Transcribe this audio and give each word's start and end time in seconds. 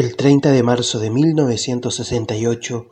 El 0.00 0.16
30 0.16 0.52
de 0.52 0.62
marzo 0.62 0.98
de 0.98 1.10
1968, 1.10 2.86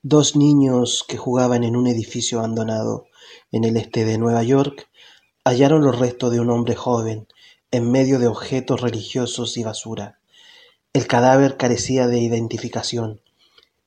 dos 0.00 0.36
niños 0.36 1.04
que 1.06 1.18
jugaban 1.18 1.64
en 1.64 1.76
un 1.76 1.86
edificio 1.86 2.38
abandonado 2.38 3.08
en 3.52 3.64
el 3.64 3.76
este 3.76 4.06
de 4.06 4.16
Nueva 4.16 4.42
York 4.42 4.88
hallaron 5.44 5.84
los 5.84 5.98
restos 5.98 6.32
de 6.32 6.40
un 6.40 6.48
hombre 6.48 6.74
joven 6.74 7.28
en 7.70 7.90
medio 7.90 8.18
de 8.18 8.26
objetos 8.26 8.80
religiosos 8.80 9.58
y 9.58 9.64
basura. 9.64 10.18
El 10.94 11.06
cadáver 11.06 11.58
carecía 11.58 12.06
de 12.06 12.20
identificación 12.20 13.20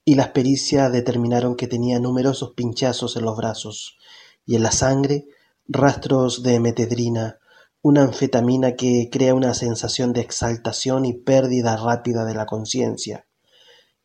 y 0.06 0.14
las 0.14 0.28
pericias 0.28 0.92
determinaron 0.92 1.56
que 1.56 1.66
tenía 1.66 2.00
numerosos 2.00 2.52
pinchazos 2.52 3.16
en 3.16 3.26
los 3.26 3.36
brazos 3.36 3.98
y 4.46 4.58
en 4.58 4.62
la 4.62 4.72
sangre 4.72 5.26
rastros 5.68 6.44
de 6.44 6.60
metedrina, 6.60 7.40
una 7.82 8.04
anfetamina 8.04 8.76
que 8.76 9.10
crea 9.10 9.34
una 9.34 9.54
sensación 9.54 10.12
de 10.12 10.22
exaltación 10.22 11.06
y 11.06 11.14
pérdida 11.14 11.78
rápida 11.78 12.26
de 12.26 12.34
la 12.34 12.46
conciencia. 12.46 13.26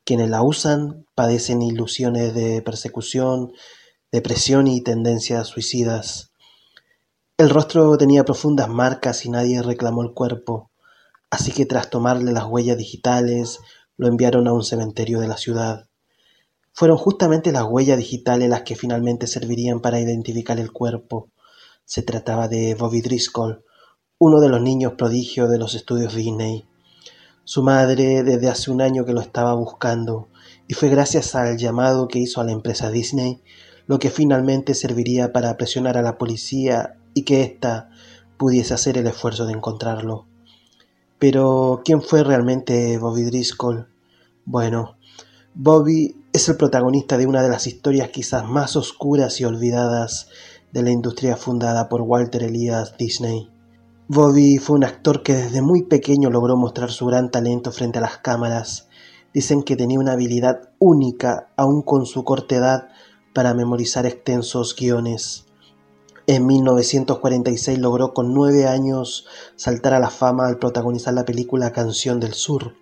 Quienes 0.05 0.31
la 0.31 0.43
usan 0.43 1.07
padecen 1.15 1.61
ilusiones 1.61 2.35
de 2.35 2.63
persecución, 2.63 3.53
depresión 4.13 4.69
y 4.69 4.81
tendencias 4.83 5.49
suicidas. 5.49 6.31
El 7.37 7.51
rostro 7.51 7.97
tenía 7.99 8.25
profundas 8.25 8.69
marcas 8.69 9.27
y 9.27 9.31
nadie 9.31 9.61
reclamó 9.61 10.03
el 10.03 10.13
cuerpo, 10.13 10.71
así 11.31 11.51
que 11.51 11.67
tras 11.67 11.91
tomarle 11.91 12.31
las 12.31 12.45
huellas 12.45 12.79
digitales 12.79 13.59
lo 13.97 14.07
enviaron 14.07 14.47
a 14.47 14.53
un 14.53 14.63
cementerio 14.63 15.19
de 15.19 15.27
la 15.27 15.37
ciudad. 15.37 15.89
Fueron 16.73 16.97
justamente 16.97 17.51
las 17.51 17.65
huellas 17.65 17.99
digitales 17.99 18.49
las 18.49 18.63
que 18.63 18.77
finalmente 18.77 19.27
servirían 19.27 19.81
para 19.81 19.99
identificar 19.99 20.61
el 20.61 20.71
cuerpo. 20.71 21.31
Se 21.87 22.03
trataba 22.03 22.49
de 22.49 22.75
Bobby 22.75 23.03
Driscoll, 23.03 23.63
uno 24.19 24.41
de 24.41 24.49
los 24.49 24.63
niños 24.63 24.95
prodigio 24.95 25.49
de 25.49 25.59
los 25.59 25.75
estudios 25.75 26.15
Disney. 26.15 26.67
Su 27.45 27.63
madre 27.63 28.23
desde 28.23 28.49
hace 28.49 28.71
un 28.71 28.81
año 28.81 29.05
que 29.05 29.13
lo 29.13 29.21
estaba 29.21 29.53
buscando, 29.53 30.29
y 30.67 30.73
fue 30.73 30.89
gracias 30.89 31.35
al 31.35 31.59
llamado 31.59 32.09
que 32.09 32.19
hizo 32.19 32.41
a 32.41 32.45
la 32.45 32.53
empresa 32.53 32.91
Disney 32.91 33.43
lo 33.87 33.99
que 33.99 34.09
finalmente 34.09 34.73
serviría 34.73 35.31
para 35.33 35.57
presionar 35.59 35.99
a 35.99 36.03
la 36.03 36.17
policía 36.17 36.97
y 37.13 37.25
que 37.25 37.43
ésta 37.43 37.91
pudiese 38.39 38.73
hacer 38.73 38.97
el 38.97 39.07
esfuerzo 39.07 39.45
de 39.45 39.53
encontrarlo. 39.53 40.27
Pero, 41.19 41.83
¿quién 41.85 42.01
fue 42.01 42.25
realmente 42.25 42.97
Bobby 42.97 43.25
Driscoll? 43.25 43.89
Bueno, 44.47 44.97
Bobby 45.55 46.17
es 46.33 46.49
el 46.49 46.57
protagonista 46.57 47.17
de 47.19 47.27
una 47.27 47.43
de 47.43 47.49
las 47.49 47.67
historias 47.67 48.09
quizás 48.09 48.45
más 48.45 48.75
oscuras 48.75 49.41
y 49.41 49.45
olvidadas 49.45 50.29
de 50.75 50.83
la 50.83 50.91
industria 50.91 51.37
fundada 51.37 51.89
por 51.89 52.03
Walter 52.03 52.43
Elias 52.43 52.97
Disney. 52.99 53.49
Bobby 54.09 54.59
fue 54.59 54.75
un 54.75 54.83
actor 54.83 55.23
que 55.23 55.33
desde 55.33 55.63
muy 55.63 55.85
pequeño 55.85 56.31
logró 56.31 56.57
mostrar 56.57 56.91
su 56.91 57.07
gran 57.07 57.31
talento 57.31 57.71
frente 57.71 57.99
a 57.99 58.03
las 58.03 58.19
cámaras. 58.19 58.89
Dicen 59.33 59.63
que 59.63 59.77
tenía 59.77 60.01
una 60.01 60.15
habilidad 60.15 60.71
única, 60.81 61.49
aun 61.57 61.83
con 61.83 62.07
su 62.07 62.25
corta 62.25 62.57
edad, 62.57 62.89
para 63.33 63.55
memorizar 63.55 64.05
extensos 64.05 64.75
guiones. 64.75 65.45
En 66.27 66.45
1946 66.45 67.79
logró 67.79 68.13
con 68.13 68.35
nueve 68.35 68.67
años 68.67 69.27
saltar 69.55 69.95
a 69.95 70.01
la 70.01 70.11
fama 70.11 70.49
al 70.49 70.59
protagonizar 70.59 71.15
la 71.15 71.25
película 71.25 71.71
Canción 71.71 72.19
del 72.19 72.35
Sur, 72.35 72.75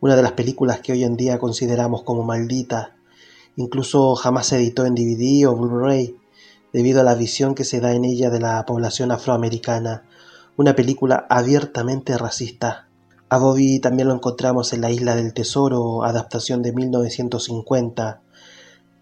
una 0.00 0.16
de 0.16 0.22
las 0.22 0.32
películas 0.32 0.80
que 0.80 0.90
hoy 0.90 1.04
en 1.04 1.16
día 1.16 1.38
consideramos 1.38 2.02
como 2.02 2.24
maldita. 2.24 2.96
Incluso 3.54 4.16
jamás 4.16 4.48
se 4.48 4.56
editó 4.56 4.86
en 4.86 4.96
DVD 4.96 5.46
o 5.46 5.54
Blu-ray 5.54 6.16
debido 6.78 7.00
a 7.00 7.02
la 7.02 7.16
visión 7.16 7.56
que 7.56 7.64
se 7.64 7.80
da 7.80 7.92
en 7.92 8.04
ella 8.04 8.30
de 8.30 8.38
la 8.38 8.64
población 8.64 9.10
afroamericana, 9.10 10.04
una 10.56 10.76
película 10.76 11.26
abiertamente 11.28 12.16
racista. 12.16 12.86
A 13.28 13.38
Bobby 13.38 13.80
también 13.80 14.06
lo 14.06 14.14
encontramos 14.14 14.72
en 14.72 14.82
La 14.82 14.92
Isla 14.92 15.16
del 15.16 15.34
Tesoro, 15.34 16.04
adaptación 16.04 16.62
de 16.62 16.72
1950. 16.72 18.20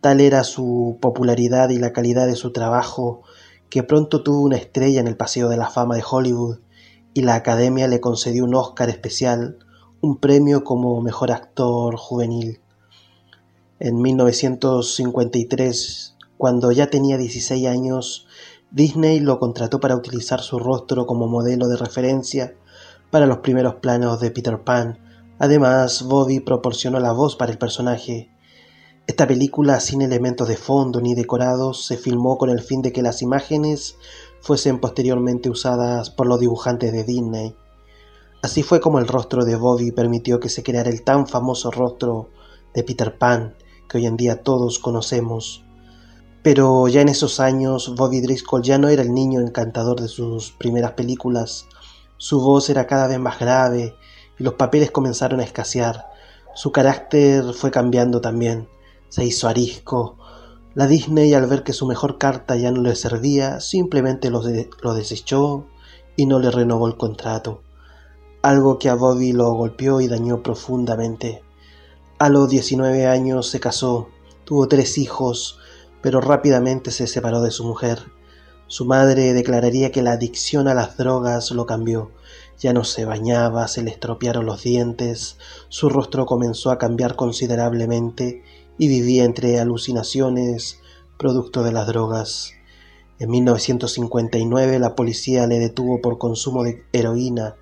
Tal 0.00 0.22
era 0.22 0.42
su 0.42 0.97
popularidad 1.02 1.69
y 1.69 1.77
la 1.77 1.92
calidad 1.92 2.27
de 2.27 2.36
su 2.36 2.50
trabajo 2.50 3.20
que 3.69 3.82
pronto 3.82 4.22
tuvo 4.22 4.41
una 4.41 4.56
estrella 4.56 5.00
en 5.00 5.06
el 5.06 5.19
Paseo 5.19 5.50
de 5.50 5.58
la 5.58 5.69
Fama 5.69 5.97
de 5.97 6.04
Hollywood 6.10 6.60
y 7.12 7.25
la 7.25 7.34
Academia 7.34 7.88
le 7.88 8.00
concedió 8.00 8.44
un 8.44 8.54
Oscar 8.54 8.88
especial, 8.88 9.58
un 10.00 10.16
premio 10.16 10.64
como 10.64 11.03
mejor 11.03 11.31
actor 11.31 11.97
juvenil. 11.97 12.58
En 13.81 14.00
1953 14.00 16.16
cuando 16.38 16.70
ya 16.70 16.88
tenía 16.88 17.16
16 17.16 17.66
años, 17.66 18.26
Disney 18.70 19.20
lo 19.20 19.38
contrató 19.38 19.80
para 19.80 19.97
utilizar 19.97 20.41
su 20.41 20.58
rostro 20.58 21.06
como 21.06 21.28
modelo 21.28 21.69
de 21.69 21.76
referencia 21.76 22.54
para 23.10 23.26
los 23.26 23.38
primeros 23.38 23.76
planos 23.76 24.20
de 24.20 24.30
Peter 24.30 24.62
Pan. 24.62 24.98
Además, 25.38 26.02
Bobby 26.02 26.41
proporcionó 26.41 27.00
la 27.00 27.12
voz 27.12 27.36
para 27.36 27.52
el 27.52 27.58
personaje. 27.58 28.30
Esta 29.06 29.26
película, 29.26 29.80
sin 29.80 30.02
elementos 30.02 30.48
de 30.48 30.56
fondo 30.56 31.00
ni 31.00 31.14
decorados, 31.14 31.86
se 31.86 31.96
filmó 31.96 32.38
con 32.38 32.50
el 32.50 32.60
fin 32.60 32.82
de 32.82 32.92
que 32.92 33.02
las 33.02 33.22
imágenes 33.22 33.96
fuesen 34.41 34.80
posteriormente 34.80 35.48
usadas 35.48 36.10
por 36.10 36.26
los 36.26 36.41
dibujantes 36.41 36.92
de 36.92 37.04
Disney. 37.04 37.56
Así 38.42 38.62
fue 38.62 38.80
como 38.80 38.98
el 38.98 39.08
rostro 39.08 39.44
de 39.44 39.56
Bobby 39.56 39.92
permitió 39.92 40.41
que 40.41 40.48
se 40.48 40.62
creara 40.62 40.91
el 40.91 41.02
tan 41.02 41.26
famoso 41.26 41.70
rostro 41.70 42.30
de 42.75 42.82
Peter 42.82 43.16
Pan 43.16 43.54
que 43.88 43.98
hoy 43.98 44.06
en 44.06 44.16
día 44.16 44.42
todos 44.42 44.78
conocemos. 44.78 45.66
Pero 46.46 46.86
ya 46.86 47.00
en 47.00 47.08
esos 47.08 47.40
años 47.40 47.92
Bobby 47.96 48.20
Driscoll 48.20 48.62
ya 48.62 48.78
no 48.78 48.88
era 48.88 49.02
el 49.02 49.12
niño 49.12 49.40
encantador 49.40 50.00
de 50.00 50.06
sus 50.06 50.52
primeras 50.52 50.92
películas. 50.92 51.66
Su 52.18 52.40
voz 52.40 52.70
era 52.70 52.86
cada 52.86 53.08
vez 53.08 53.18
más 53.18 53.40
grave 53.40 53.96
y 54.38 54.44
los 54.44 54.54
papeles 54.54 54.92
comenzaron 54.92 55.40
a 55.40 55.42
escasear. 55.42 56.06
Su 56.54 56.70
carácter 56.70 57.52
fue 57.52 57.72
cambiando 57.72 58.20
también. 58.20 58.68
Se 59.08 59.24
hizo 59.24 59.48
arisco. 59.48 60.18
La 60.76 60.86
Disney 60.86 61.34
al 61.34 61.48
ver 61.48 61.64
que 61.64 61.72
su 61.72 61.84
mejor 61.84 62.16
carta 62.16 62.54
ya 62.54 62.70
no 62.70 62.80
le 62.80 62.94
servía, 62.94 63.58
simplemente 63.58 64.30
lo, 64.30 64.40
lo 64.82 64.94
desechó 64.94 65.66
y 66.14 66.26
no 66.26 66.38
le 66.38 66.52
renovó 66.52 66.86
el 66.86 66.96
contrato. 66.96 67.64
Algo 68.42 68.78
que 68.78 68.88
a 68.88 68.94
Bobby 68.94 69.32
lo 69.32 69.52
golpeó 69.54 70.00
y 70.00 70.06
dañó 70.06 70.44
profundamente. 70.44 71.42
A 72.20 72.28
los 72.28 72.48
19 72.48 73.08
años 73.08 73.48
se 73.48 73.58
casó, 73.58 74.10
tuvo 74.44 74.68
tres 74.68 74.96
hijos, 74.96 75.58
pero 76.06 76.21
rápidamente 76.21 76.93
se 76.93 77.09
separó 77.09 77.43
de 77.43 77.50
su 77.50 77.65
mujer. 77.65 77.99
Su 78.69 78.84
madre 78.84 79.33
declararía 79.33 79.91
que 79.91 80.03
la 80.03 80.12
adicción 80.12 80.69
a 80.69 80.75
las 80.75 80.97
drogas 80.97 81.50
lo 81.50 81.67
cambió. 81.67 82.12
Ya 82.61 82.72
no 82.72 82.84
se 82.84 83.05
bañaba, 83.05 83.67
se 83.67 83.83
le 83.83 83.91
estropearon 83.91 84.47
los 84.47 84.62
dientes, 84.62 85.37
su 85.69 85.89
rostro 85.89 86.25
comenzó 86.25 86.71
a 86.71 86.78
cambiar 86.78 87.17
considerablemente 87.17 88.44
y 88.78 88.87
vivía 88.87 89.25
entre 89.25 89.59
alucinaciones 89.59 90.78
producto 91.19 91.65
de 91.65 91.72
las 91.72 91.89
drogas. 91.89 92.53
En 93.19 93.28
1959 93.31 94.78
la 94.78 94.94
policía 94.94 95.49
le 95.49 95.59
detuvo 95.59 96.00
por 96.00 96.19
consumo 96.19 96.62
de 96.62 96.84
heroína. 96.93 97.56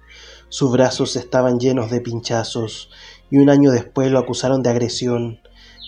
Sus 0.50 0.70
brazos 0.70 1.16
estaban 1.16 1.58
llenos 1.58 1.90
de 1.90 2.02
pinchazos 2.02 2.90
y 3.30 3.38
un 3.38 3.48
año 3.48 3.70
después 3.70 4.12
lo 4.12 4.18
acusaron 4.18 4.62
de 4.62 4.68
agresión. 4.68 5.40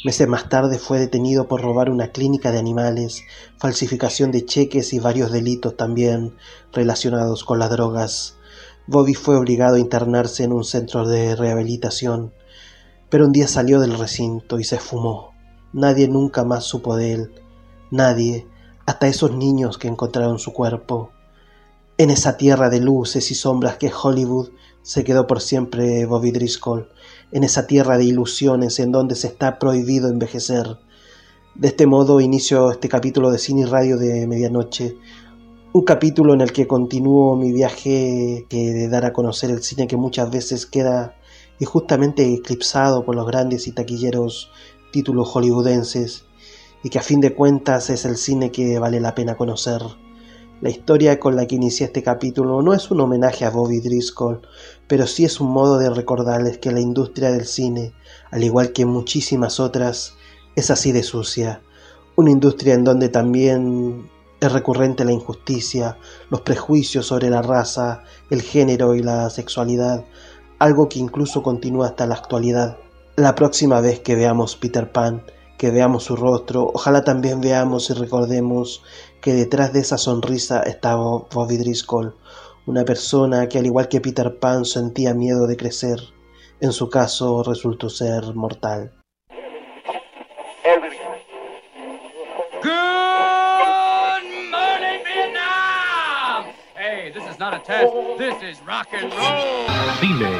Meses 0.06 0.28
más 0.28 0.48
tarde 0.48 0.78
fue 0.78 1.00
detenido 1.00 1.48
por 1.48 1.62
robar 1.62 1.90
una 1.90 2.12
clínica 2.12 2.52
de 2.52 2.60
animales, 2.60 3.24
falsificación 3.58 4.30
de 4.30 4.44
cheques 4.44 4.92
y 4.92 5.00
varios 5.00 5.32
delitos 5.32 5.76
también 5.76 6.36
relacionados 6.72 7.42
con 7.42 7.58
las 7.58 7.70
drogas. 7.70 8.36
Bobby 8.86 9.14
fue 9.14 9.34
obligado 9.34 9.74
a 9.74 9.80
internarse 9.80 10.44
en 10.44 10.52
un 10.52 10.62
centro 10.62 11.08
de 11.08 11.34
rehabilitación, 11.34 12.32
pero 13.10 13.26
un 13.26 13.32
día 13.32 13.48
salió 13.48 13.80
del 13.80 13.98
recinto 13.98 14.60
y 14.60 14.64
se 14.64 14.76
esfumó. 14.76 15.32
Nadie 15.72 16.06
nunca 16.06 16.44
más 16.44 16.62
supo 16.62 16.94
de 16.94 17.12
él, 17.12 17.34
nadie, 17.90 18.46
hasta 18.86 19.08
esos 19.08 19.32
niños 19.32 19.76
que 19.76 19.88
encontraron 19.88 20.38
su 20.38 20.52
cuerpo. 20.52 21.10
En 21.98 22.10
esa 22.10 22.36
tierra 22.36 22.70
de 22.70 22.78
luces 22.78 23.32
y 23.32 23.34
sombras 23.34 23.76
que 23.76 23.90
Hollywood, 23.92 24.50
se 24.84 25.02
quedó 25.02 25.26
por 25.26 25.40
siempre 25.40 26.06
Bobby 26.06 26.30
Driscoll, 26.30 26.92
en 27.32 27.44
esa 27.44 27.66
tierra 27.66 27.98
de 27.98 28.04
ilusiones 28.04 28.78
en 28.78 28.92
donde 28.92 29.14
se 29.14 29.26
está 29.26 29.58
prohibido 29.58 30.08
envejecer. 30.08 30.78
De 31.54 31.68
este 31.68 31.86
modo 31.86 32.20
inicio 32.20 32.70
este 32.70 32.88
capítulo 32.88 33.30
de 33.30 33.38
Cine 33.38 33.62
y 33.62 33.64
Radio 33.64 33.96
de 33.96 34.26
Medianoche, 34.26 34.96
un 35.72 35.84
capítulo 35.84 36.34
en 36.34 36.40
el 36.40 36.52
que 36.52 36.66
continúo 36.66 37.36
mi 37.36 37.52
viaje 37.52 38.46
de 38.48 38.88
dar 38.88 39.04
a 39.04 39.12
conocer 39.12 39.50
el 39.50 39.62
cine 39.62 39.86
que 39.86 39.96
muchas 39.96 40.30
veces 40.30 40.66
queda 40.66 41.16
injustamente 41.58 42.32
eclipsado 42.32 43.04
por 43.04 43.14
los 43.14 43.26
grandes 43.26 43.66
y 43.66 43.72
taquilleros 43.72 44.50
títulos 44.92 45.28
hollywoodenses 45.28 46.24
y 46.82 46.88
que 46.88 46.98
a 46.98 47.02
fin 47.02 47.20
de 47.20 47.34
cuentas 47.34 47.90
es 47.90 48.04
el 48.04 48.16
cine 48.16 48.50
que 48.50 48.78
vale 48.78 49.00
la 49.00 49.14
pena 49.14 49.36
conocer. 49.36 49.82
La 50.62 50.70
historia 50.70 51.20
con 51.20 51.36
la 51.36 51.46
que 51.46 51.56
inicié 51.56 51.84
este 51.84 52.02
capítulo 52.02 52.62
no 52.62 52.72
es 52.72 52.90
un 52.90 53.00
homenaje 53.02 53.44
a 53.44 53.50
Bobby 53.50 53.80
Driscoll, 53.80 54.40
pero 54.86 55.06
sí 55.06 55.26
es 55.26 55.38
un 55.38 55.50
modo 55.50 55.78
de 55.78 55.90
recordarles 55.90 56.56
que 56.56 56.70
la 56.70 56.80
industria 56.80 57.30
del 57.30 57.44
cine, 57.44 57.92
al 58.30 58.42
igual 58.42 58.72
que 58.72 58.86
muchísimas 58.86 59.60
otras, 59.60 60.14
es 60.54 60.70
así 60.70 60.92
de 60.92 61.02
sucia. 61.02 61.60
Una 62.16 62.30
industria 62.30 62.72
en 62.72 62.84
donde 62.84 63.10
también 63.10 64.08
es 64.40 64.50
recurrente 64.50 65.04
la 65.04 65.12
injusticia, 65.12 65.98
los 66.30 66.40
prejuicios 66.40 67.04
sobre 67.04 67.28
la 67.28 67.42
raza, 67.42 68.04
el 68.30 68.40
género 68.40 68.94
y 68.94 69.02
la 69.02 69.28
sexualidad, 69.28 70.06
algo 70.58 70.88
que 70.88 70.98
incluso 70.98 71.42
continúa 71.42 71.88
hasta 71.88 72.06
la 72.06 72.14
actualidad. 72.14 72.78
La 73.16 73.34
próxima 73.34 73.82
vez 73.82 74.00
que 74.00 74.14
veamos 74.14 74.56
Peter 74.56 74.90
Pan, 74.90 75.22
que 75.58 75.70
veamos 75.70 76.04
su 76.04 76.16
rostro, 76.16 76.70
ojalá 76.72 77.04
también 77.04 77.40
veamos 77.40 77.90
y 77.90 77.94
recordemos 77.94 78.82
que 79.26 79.34
detrás 79.34 79.72
de 79.72 79.80
esa 79.80 79.98
sonrisa 79.98 80.62
estaba 80.62 81.02
Bobby 81.34 81.56
Driscoll, 81.56 82.14
una 82.64 82.84
persona 82.84 83.48
que 83.48 83.58
al 83.58 83.66
igual 83.66 83.88
que 83.88 84.00
Peter 84.00 84.38
Pan 84.38 84.64
sentía 84.64 85.14
miedo 85.14 85.48
de 85.48 85.56
crecer. 85.56 85.98
En 86.60 86.70
su 86.70 86.88
caso 86.88 87.42
resultó 87.42 87.90
ser 87.90 88.22
mortal. 88.36 88.92
Cine 99.98 100.30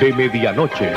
de 0.00 0.12
medianoche. 0.14 0.90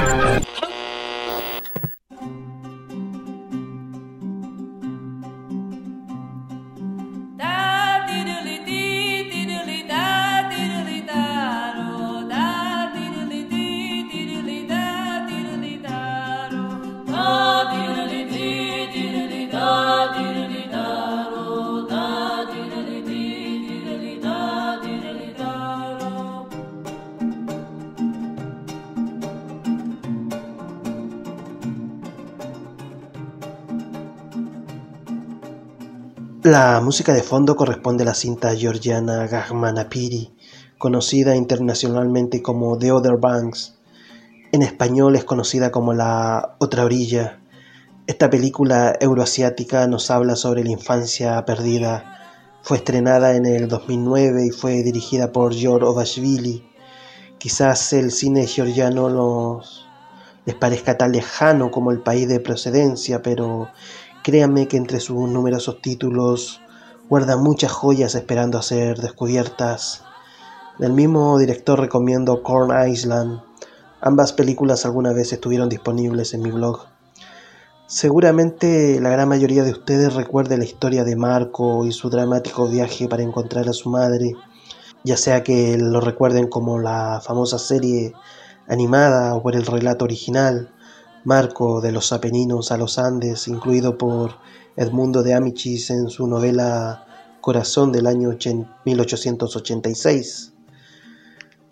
La 36.57 36.79
música 36.79 37.13
de 37.13 37.21
fondo 37.21 37.57
corresponde 37.57 38.03
a 38.03 38.05
la 38.05 38.13
cinta 38.13 38.55
georgiana 38.55 39.27
Gahmanapiri, 39.27 40.33
conocida 40.77 41.35
internacionalmente 41.35 42.41
como 42.41 42.77
The 42.77 42.93
Other 42.93 43.17
Banks. 43.19 43.75
En 44.53 44.61
español 44.61 45.17
es 45.17 45.25
conocida 45.25 45.69
como 45.69 45.91
La 45.91 46.55
Otra 46.59 46.85
Orilla. 46.85 47.41
Esta 48.07 48.29
película 48.29 48.95
euroasiática 49.01 49.85
nos 49.87 50.09
habla 50.09 50.37
sobre 50.37 50.63
la 50.63 50.69
infancia 50.69 51.43
perdida. 51.43 52.21
Fue 52.63 52.77
estrenada 52.77 53.35
en 53.35 53.45
el 53.45 53.67
2009 53.67 54.45
y 54.45 54.51
fue 54.51 54.81
dirigida 54.81 55.33
por 55.33 55.53
George 55.53 55.85
Ovashvili. 55.85 56.65
Quizás 57.37 57.91
el 57.91 58.11
cine 58.11 58.47
georgiano 58.47 59.59
les 60.45 60.55
parezca 60.55 60.97
tan 60.97 61.11
lejano 61.11 61.69
como 61.69 61.91
el 61.91 61.99
país 61.99 62.29
de 62.29 62.39
procedencia, 62.39 63.21
pero 63.21 63.67
Créanme 64.25 64.67
que 64.67 64.77
entre 64.77 64.99
sus 65.01 65.29
numerosos 65.29 65.83
títulos 65.83 66.59
guarda 67.07 67.37
muchas 67.37 67.71
joyas 67.71 68.15
esperando 68.15 68.57
a 68.57 68.63
ser 68.63 68.97
descubiertas. 68.97 70.01
Del 70.79 70.93
mismo 70.93 71.37
director 71.37 71.79
recomiendo 71.79 72.41
Corn 72.41 72.89
Island. 72.89 73.43
Ambas 74.01 74.33
películas 74.33 74.83
alguna 74.83 75.13
vez 75.13 75.31
estuvieron 75.31 75.69
disponibles 75.69 76.33
en 76.33 76.41
mi 76.41 76.49
blog. 76.49 76.87
Seguramente 77.85 78.99
la 78.99 79.11
gran 79.11 79.29
mayoría 79.29 79.61
de 79.61 79.73
ustedes 79.73 80.15
recuerde 80.15 80.57
la 80.57 80.65
historia 80.65 81.03
de 81.03 81.15
Marco 81.15 81.85
y 81.85 81.91
su 81.91 82.09
dramático 82.09 82.67
viaje 82.67 83.07
para 83.07 83.21
encontrar 83.21 83.69
a 83.69 83.73
su 83.73 83.91
madre, 83.91 84.33
ya 85.03 85.17
sea 85.17 85.43
que 85.43 85.77
lo 85.77 86.01
recuerden 86.01 86.47
como 86.47 86.79
la 86.79 87.21
famosa 87.23 87.59
serie 87.59 88.13
animada 88.67 89.35
o 89.35 89.43
por 89.43 89.55
el 89.55 89.67
relato 89.67 90.03
original. 90.03 90.71
Marco 91.25 91.81
de 91.81 91.91
los 91.91 92.13
Apeninos 92.13 92.71
a 92.71 92.77
los 92.77 92.99
Andes, 92.99 93.47
incluido 93.47 93.97
por 93.97 94.35
Edmundo 94.75 95.23
de 95.23 95.33
Amichis 95.33 95.89
en 95.89 96.09
su 96.09 96.27
novela 96.27 97.07
Corazón 97.41 97.91
del 97.91 98.05
año 98.05 98.37
1886. 98.85 100.53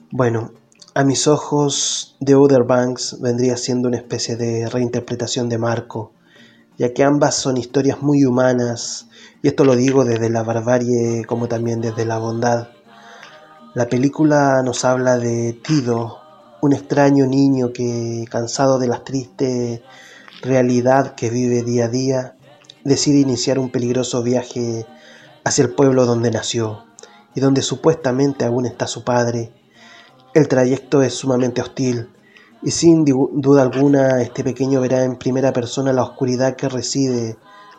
Bueno, 0.10 0.54
a 0.96 1.04
mis 1.04 1.28
ojos, 1.28 2.16
The 2.20 2.34
Other 2.34 2.64
Banks 2.64 3.18
vendría 3.22 3.56
siendo 3.56 3.90
una 3.90 3.98
especie 3.98 4.38
de 4.38 4.68
reinterpretación 4.68 5.50
de 5.50 5.60
Marco, 5.60 6.14
ya 6.80 6.92
que 6.92 7.04
ambas 7.04 7.36
son 7.36 7.58
historias 7.58 8.02
muy 8.02 8.26
humanas, 8.26 9.08
y 9.44 9.50
esto 9.50 9.66
lo 9.66 9.76
digo 9.76 10.04
desde 10.04 10.32
la 10.32 10.42
barbarie 10.42 11.26
como 11.26 11.48
también 11.48 11.80
desde 11.80 12.06
la 12.06 12.18
bondad. 12.18 12.70
La 13.76 13.88
película 13.88 14.64
nos 14.64 14.84
habla 14.84 15.20
de 15.20 15.54
Tido, 15.64 16.23
un 16.64 16.72
extraño 16.72 17.26
niño 17.26 17.74
que, 17.74 18.24
cansado 18.32 18.80
de 18.80 18.88
la 18.88 19.04
triste 19.04 19.84
realidad 20.42 21.14
que 21.14 21.30
vive 21.30 21.62
día 21.62 21.86
a 21.86 21.90
día, 21.90 22.38
decide 22.86 23.20
iniciar 23.20 23.60
un 23.60 23.70
peligroso 23.70 24.24
viaje 24.24 24.86
hacia 25.44 25.66
el 25.66 25.74
pueblo 25.74 26.06
donde 26.06 26.32
nació 26.32 26.86
y 27.36 27.42
donde 27.42 27.62
supuestamente 27.62 28.46
aún 28.46 28.66
está 28.66 28.88
su 28.88 29.04
padre. 29.04 29.52
El 30.34 30.48
trayecto 30.48 31.02
es 31.02 31.14
sumamente 31.14 31.62
hostil 31.62 32.08
y 32.62 32.72
sin 32.72 33.04
duda 33.04 33.62
alguna 33.62 34.22
este 34.22 34.46
pequeño 34.46 34.80
verá 34.80 35.04
en 35.04 35.18
primera 35.18 35.52
persona 35.52 35.92
la 35.92 36.04
oscuridad 36.04 36.56
que 36.56 36.70
reside 36.70 37.36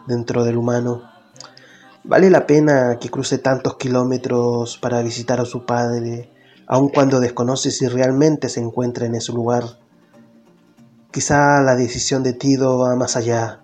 dentro 0.06 0.44
del 0.44 0.58
humano. 0.58 1.10
Vale 2.02 2.28
la 2.28 2.46
pena 2.46 2.98
que 3.00 3.08
cruce 3.08 3.38
tantos 3.38 3.76
kilómetros 3.78 4.76
para 4.76 5.00
visitar 5.00 5.40
a 5.40 5.46
su 5.46 5.64
padre 5.64 6.33
aun 6.66 6.88
cuando 6.88 7.20
desconoce 7.20 7.70
si 7.70 7.86
realmente 7.86 8.48
se 8.48 8.60
encuentra 8.60 9.06
en 9.06 9.14
ese 9.14 9.32
lugar. 9.32 9.64
Quizá 11.10 11.62
la 11.62 11.76
decisión 11.76 12.22
de 12.22 12.32
Tido 12.32 12.78
va 12.78 12.96
más 12.96 13.16
allá. 13.16 13.60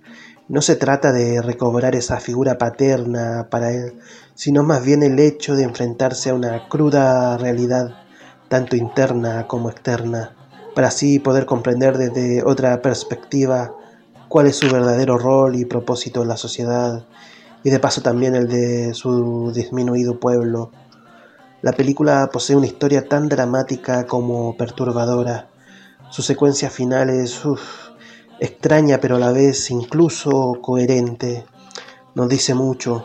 No 0.49 0.63
se 0.63 0.77
trata 0.77 1.13
de 1.13 1.43
recobrar 1.43 1.95
esa 1.95 2.19
figura 2.19 2.59
paterna 2.59 3.49
para 3.51 3.73
él, 3.73 3.99
sino 4.35 4.63
más 4.63 4.85
bien 4.85 5.03
el 5.03 5.19
hecho 5.19 5.55
de 5.55 5.65
enfrentarse 5.65 6.31
a 6.31 6.35
una 6.35 6.69
cruda 6.69 7.37
realidad, 7.39 7.95
tanto 8.49 8.77
interna 8.77 9.47
como 9.47 9.71
externa, 9.71 10.35
para 10.75 10.89
así 10.89 11.19
poder 11.19 11.47
comprender 11.47 11.99
desde 11.99 12.43
otra 12.45 12.83
perspectiva 12.83 13.75
cuál 14.29 14.47
es 14.47 14.57
su 14.57 14.71
verdadero 14.71 15.19
rol 15.19 15.57
y 15.57 15.65
propósito 15.65 16.23
en 16.23 16.29
la 16.29 16.37
sociedad, 16.37 17.05
y 17.63 17.71
de 17.71 17.79
paso 17.79 18.03
también 18.03 18.35
el 18.35 18.49
de 18.49 18.95
su 18.95 19.53
disminuido 19.53 20.19
pueblo, 20.19 20.73
la 21.63 21.73
película 21.73 22.31
posee 22.33 22.57
una 22.57 22.67
historia 22.67 23.07
tan 23.07 23.29
dramática 23.29 24.07
como 24.07 24.57
perturbadora. 24.57 25.51
Su 26.11 26.23
secuencia 26.23 26.71
final 26.71 27.11
es 27.11 27.43
extraña 28.39 28.99
pero 28.99 29.17
a 29.17 29.19
la 29.19 29.33
vez 29.33 29.71
incluso 29.71 30.59
coherente. 30.63 31.45
Nos 32.15 32.31
dice 32.31 32.55
mucho. 32.55 33.05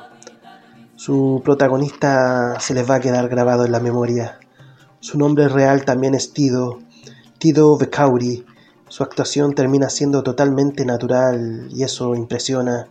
Su 0.95 1.41
protagonista 1.43 2.57
se 2.61 2.73
les 2.73 2.89
va 2.89 2.95
a 2.95 2.99
quedar 3.01 3.27
grabado 3.27 3.65
en 3.65 3.73
la 3.73 3.81
memoria. 3.81 4.39
Su 5.01 5.17
nombre 5.17 5.49
real 5.49 5.83
también 5.83 6.15
es 6.15 6.31
Tido, 6.31 6.79
Tido 7.37 7.77
Becauri. 7.77 8.45
Su 8.87 9.03
actuación 9.03 9.53
termina 9.53 9.89
siendo 9.89 10.23
totalmente 10.23 10.85
natural 10.85 11.67
y 11.71 11.83
eso 11.83 12.15
impresiona. 12.15 12.87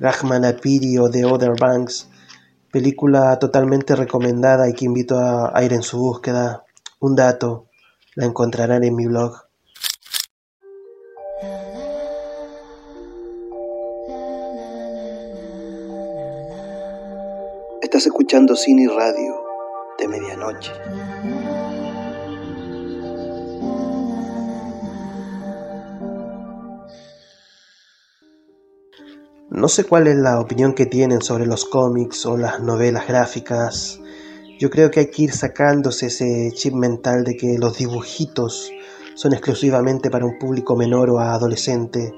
Rahman 0.00 0.44
Apiri 0.44 0.98
o 0.98 1.08
The 1.08 1.24
Other 1.24 1.52
Banks 1.58 2.08
Película 2.70 3.38
totalmente 3.38 3.96
recomendada 3.96 4.68
y 4.68 4.74
que 4.74 4.84
invito 4.84 5.18
a, 5.18 5.62
ir 5.64 5.72
en 5.72 5.82
su 5.82 5.98
búsqueda. 5.98 6.64
Un 7.00 7.16
dato, 7.16 7.66
la 8.14 8.26
encontrarán 8.26 8.84
en 8.84 8.94
mi 8.94 9.06
blog. 9.06 9.48
Estás 17.80 18.04
escuchando 18.06 18.54
Cine 18.54 18.82
y 18.82 18.86
Radio 18.86 19.34
de 19.98 20.08
medianoche. 20.08 20.72
No 29.58 29.66
sé 29.66 29.82
cuál 29.82 30.06
es 30.06 30.14
la 30.14 30.38
opinión 30.38 30.72
que 30.72 30.86
tienen 30.86 31.20
sobre 31.20 31.44
los 31.44 31.64
cómics 31.64 32.24
o 32.26 32.36
las 32.36 32.60
novelas 32.60 33.08
gráficas. 33.08 34.00
Yo 34.56 34.70
creo 34.70 34.92
que 34.92 35.00
hay 35.00 35.10
que 35.10 35.22
ir 35.22 35.32
sacándose 35.32 36.06
ese 36.06 36.52
chip 36.54 36.74
mental 36.74 37.24
de 37.24 37.36
que 37.36 37.58
los 37.58 37.76
dibujitos 37.76 38.70
son 39.16 39.32
exclusivamente 39.32 40.10
para 40.10 40.26
un 40.26 40.38
público 40.38 40.76
menor 40.76 41.10
o 41.10 41.18
adolescente. 41.18 42.14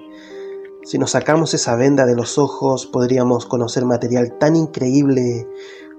Si 0.84 0.98
nos 0.98 1.12
sacamos 1.12 1.54
esa 1.54 1.76
venda 1.76 2.04
de 2.04 2.14
los 2.14 2.36
ojos, 2.36 2.84
podríamos 2.84 3.46
conocer 3.46 3.86
material 3.86 4.36
tan 4.38 4.54
increíble 4.54 5.48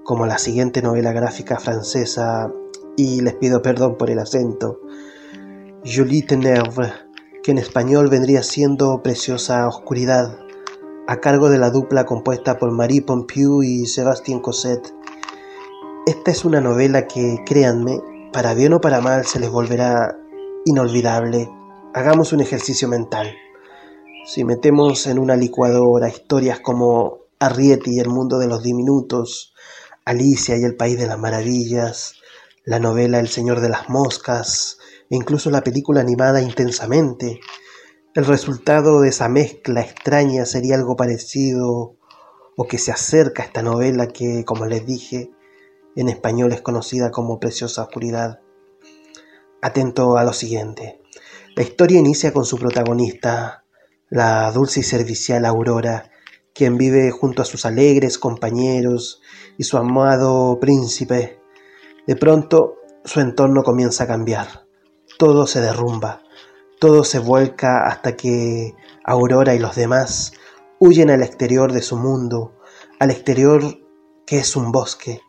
como 0.04 0.26
la 0.26 0.38
siguiente 0.38 0.80
novela 0.80 1.10
gráfica 1.10 1.58
francesa, 1.58 2.52
y 2.96 3.20
les 3.20 3.34
pido 3.34 3.62
perdón 3.62 3.96
por 3.96 4.10
el 4.10 4.20
acento, 4.20 4.78
Julie 5.84 6.22
Tenebre, 6.22 6.92
que 7.42 7.50
en 7.50 7.58
español 7.58 8.08
vendría 8.08 8.44
siendo 8.44 9.02
Preciosa 9.02 9.66
Oscuridad 9.66 10.41
a 11.12 11.20
cargo 11.20 11.50
de 11.50 11.58
la 11.58 11.68
dupla 11.68 12.06
compuesta 12.06 12.58
por 12.58 12.70
Marie 12.70 13.02
Pompieu 13.02 13.62
y 13.62 13.84
Sébastien 13.84 14.40
Cosette. 14.40 14.94
Esta 16.06 16.30
es 16.30 16.46
una 16.46 16.62
novela 16.62 17.06
que, 17.06 17.36
créanme, 17.44 18.00
para 18.32 18.54
bien 18.54 18.72
o 18.72 18.80
para 18.80 19.02
mal 19.02 19.26
se 19.26 19.38
les 19.38 19.50
volverá 19.50 20.16
inolvidable. 20.64 21.50
Hagamos 21.92 22.32
un 22.32 22.40
ejercicio 22.40 22.88
mental. 22.88 23.30
Si 24.24 24.42
metemos 24.44 25.06
en 25.06 25.18
una 25.18 25.36
licuadora 25.36 26.08
historias 26.08 26.60
como 26.60 27.18
Arrietty 27.40 27.96
y 27.96 28.00
el 28.00 28.08
mundo 28.08 28.38
de 28.38 28.46
los 28.46 28.62
diminutos, 28.62 29.52
Alicia 30.06 30.56
y 30.56 30.64
el 30.64 30.76
país 30.76 30.98
de 30.98 31.08
las 31.08 31.18
maravillas, 31.18 32.14
la 32.64 32.78
novela 32.78 33.18
El 33.18 33.28
Señor 33.28 33.60
de 33.60 33.68
las 33.68 33.90
Moscas 33.90 34.78
e 35.10 35.16
incluso 35.16 35.50
la 35.50 35.60
película 35.60 36.00
animada 36.00 36.40
Intensamente, 36.40 37.40
el 38.14 38.26
resultado 38.26 39.00
de 39.00 39.08
esa 39.08 39.28
mezcla 39.28 39.80
extraña 39.80 40.44
sería 40.44 40.74
algo 40.74 40.96
parecido 40.96 41.96
o 42.56 42.64
que 42.68 42.76
se 42.76 42.92
acerca 42.92 43.42
a 43.42 43.46
esta 43.46 43.62
novela 43.62 44.08
que, 44.08 44.44
como 44.44 44.66
les 44.66 44.84
dije, 44.84 45.30
en 45.96 46.10
español 46.10 46.52
es 46.52 46.60
conocida 46.60 47.10
como 47.10 47.40
Preciosa 47.40 47.82
Oscuridad. 47.82 48.40
Atento 49.62 50.18
a 50.18 50.24
lo 50.24 50.34
siguiente. 50.34 51.00
La 51.56 51.62
historia 51.62 52.00
inicia 52.00 52.32
con 52.32 52.44
su 52.44 52.58
protagonista, 52.58 53.64
la 54.10 54.50
dulce 54.52 54.80
y 54.80 54.82
servicial 54.82 55.46
Aurora, 55.46 56.10
quien 56.54 56.76
vive 56.76 57.10
junto 57.10 57.40
a 57.40 57.46
sus 57.46 57.64
alegres 57.64 58.18
compañeros 58.18 59.22
y 59.56 59.64
su 59.64 59.78
amado 59.78 60.58
príncipe. 60.60 61.40
De 62.06 62.16
pronto, 62.16 62.74
su 63.04 63.20
entorno 63.20 63.62
comienza 63.62 64.04
a 64.04 64.06
cambiar. 64.06 64.66
Todo 65.18 65.46
se 65.46 65.62
derrumba. 65.62 66.22
Todo 66.82 67.04
se 67.04 67.20
vuelca 67.20 67.86
hasta 67.86 68.16
que 68.16 68.74
Aurora 69.04 69.54
y 69.54 69.60
los 69.60 69.76
demás 69.76 70.32
huyen 70.80 71.10
al 71.10 71.22
exterior 71.22 71.72
de 71.72 71.80
su 71.80 71.96
mundo, 71.96 72.58
al 72.98 73.12
exterior 73.12 73.62
que 74.26 74.38
es 74.38 74.56
un 74.56 74.72
bosque, 74.72 75.20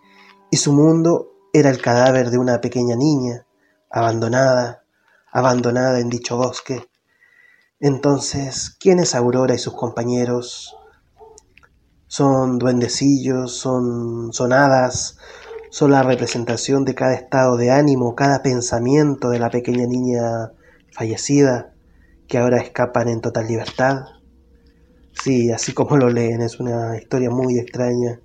y 0.49 0.57
su 0.57 0.73
mundo 0.73 1.27
era 1.53 1.69
el 1.69 1.79
cadáver 1.79 2.31
de 2.31 2.39
una 2.39 2.59
pequeña 2.59 2.95
niña, 2.95 3.45
abandonada, 3.91 4.85
abandonada 5.31 5.99
en 5.99 6.09
dicho 6.09 6.37
bosque. 6.37 6.89
Entonces, 7.79 8.75
¿quién 8.79 8.97
es 8.97 9.13
Aurora 9.13 9.53
y 9.53 9.59
sus 9.59 9.75
compañeros? 9.75 10.75
Son 12.07 12.57
duendecillos, 12.57 13.55
son, 13.55 14.33
son 14.33 14.53
hadas, 14.53 15.19
son 15.69 15.91
la 15.91 16.01
representación 16.01 16.83
de 16.83 16.95
cada 16.95 17.13
estado 17.13 17.57
de 17.57 17.69
ánimo, 17.69 18.15
cada 18.15 18.41
pensamiento 18.41 19.29
de 19.29 19.37
la 19.37 19.51
pequeña 19.51 19.85
niña 19.85 20.51
fallecida, 20.93 21.73
que 22.27 22.37
ahora 22.37 22.57
escapan 22.57 23.09
en 23.09 23.21
total 23.21 23.47
libertad. 23.47 24.05
Sí, 25.11 25.51
así 25.51 25.73
como 25.73 25.97
lo 25.97 26.09
leen, 26.09 26.41
es 26.41 26.59
una 26.59 26.97
historia 26.97 27.29
muy 27.29 27.59
extraña. 27.59 28.19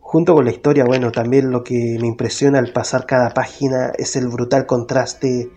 Junto 0.00 0.34
con 0.34 0.44
la 0.44 0.50
historia, 0.50 0.84
bueno, 0.84 1.12
también 1.12 1.50
lo 1.50 1.62
que 1.62 1.96
me 2.00 2.08
impresiona 2.08 2.58
al 2.58 2.72
pasar 2.72 3.06
cada 3.06 3.30
página 3.30 3.92
es 3.96 4.16
el 4.16 4.26
brutal 4.28 4.66
contraste 4.66 5.50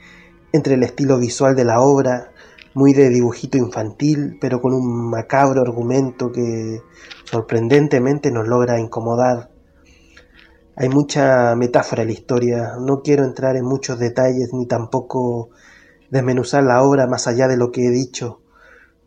entre 0.51 0.75
el 0.75 0.83
estilo 0.83 1.17
visual 1.17 1.55
de 1.55 1.65
la 1.65 1.81
obra, 1.81 2.31
muy 2.75 2.93
de 2.93 3.09
dibujito 3.09 3.57
infantil, 3.57 4.37
pero 4.39 4.61
con 4.61 4.73
un 4.73 5.09
macabro 5.09 5.61
argumento 5.61 6.31
que 6.31 6.81
sorprendentemente 7.23 8.31
nos 8.31 8.47
logra 8.47 8.79
incomodar. 8.79 9.49
Hay 10.75 10.89
mucha 10.89 11.55
metáfora 11.55 12.03
en 12.03 12.09
la 12.09 12.13
historia, 12.13 12.73
no 12.79 13.01
quiero 13.01 13.23
entrar 13.23 13.55
en 13.55 13.65
muchos 13.65 13.99
detalles 13.99 14.53
ni 14.53 14.67
tampoco 14.67 15.49
desmenuzar 16.13 16.63
la 16.63 16.83
obra 16.83 17.07
más 17.07 17.27
allá 17.27 17.47
de 17.47 17.57
lo 17.57 17.71
que 17.71 17.87
he 17.87 17.89
dicho, 17.89 18.39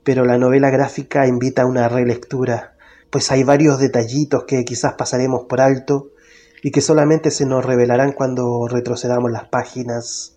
pero 0.02 0.24
la 0.24 0.38
novela 0.38 0.70
gráfica 0.70 1.28
invita 1.28 1.62
a 1.62 1.66
una 1.66 1.88
relectura, 1.88 2.74
pues 3.10 3.30
hay 3.30 3.44
varios 3.44 3.78
detallitos 3.78 4.42
que 4.44 4.64
quizás 4.64 4.94
pasaremos 4.94 5.44
por 5.48 5.60
alto 5.60 6.08
y 6.64 6.72
que 6.72 6.80
solamente 6.80 7.30
se 7.30 7.46
nos 7.46 7.64
revelarán 7.64 8.10
cuando 8.10 8.66
retrocedamos 8.66 9.30
las 9.30 9.48
páginas. 9.48 10.34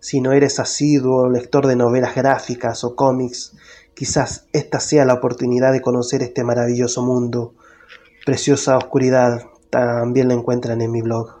Si 0.00 0.22
no 0.22 0.32
eres 0.32 0.58
asiduo 0.58 1.28
lector 1.28 1.66
de 1.66 1.76
novelas 1.76 2.14
gráficas 2.14 2.84
o 2.84 2.96
cómics, 2.96 3.54
quizás 3.92 4.46
esta 4.54 4.80
sea 4.80 5.04
la 5.04 5.14
oportunidad 5.14 5.72
de 5.72 5.82
conocer 5.82 6.22
este 6.22 6.42
maravilloso 6.42 7.02
mundo. 7.02 7.52
Preciosa 8.24 8.78
oscuridad, 8.78 9.42
también 9.68 10.28
la 10.28 10.34
encuentran 10.34 10.80
en 10.80 10.90
mi 10.90 11.02
blog. 11.02 11.37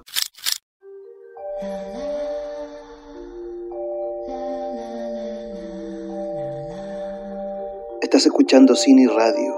Estás 8.18 8.82
cine 8.82 9.06
radio 9.06 9.54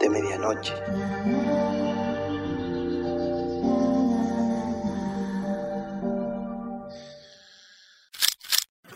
de 0.00 0.08
medianoche. 0.08 0.72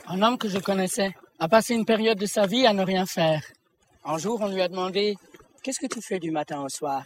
Un 0.06 0.22
homme 0.22 0.38
que 0.38 0.48
je 0.48 0.58
connaissais 0.58 1.12
a 1.38 1.48
passé 1.48 1.74
une 1.74 1.84
période 1.84 2.16
de 2.16 2.24
sa 2.24 2.46
vie 2.46 2.66
à 2.66 2.72
ne 2.72 2.82
rien 2.82 3.04
faire. 3.04 3.42
Un 4.06 4.16
jour, 4.16 4.40
on 4.40 4.48
lui 4.48 4.62
a 4.62 4.68
demandé 4.68 5.16
Qu'est-ce 5.62 5.80
que 5.80 5.92
tu 5.94 6.00
fais 6.00 6.18
du 6.18 6.30
matin 6.30 6.62
au 6.62 6.70
soir 6.70 7.04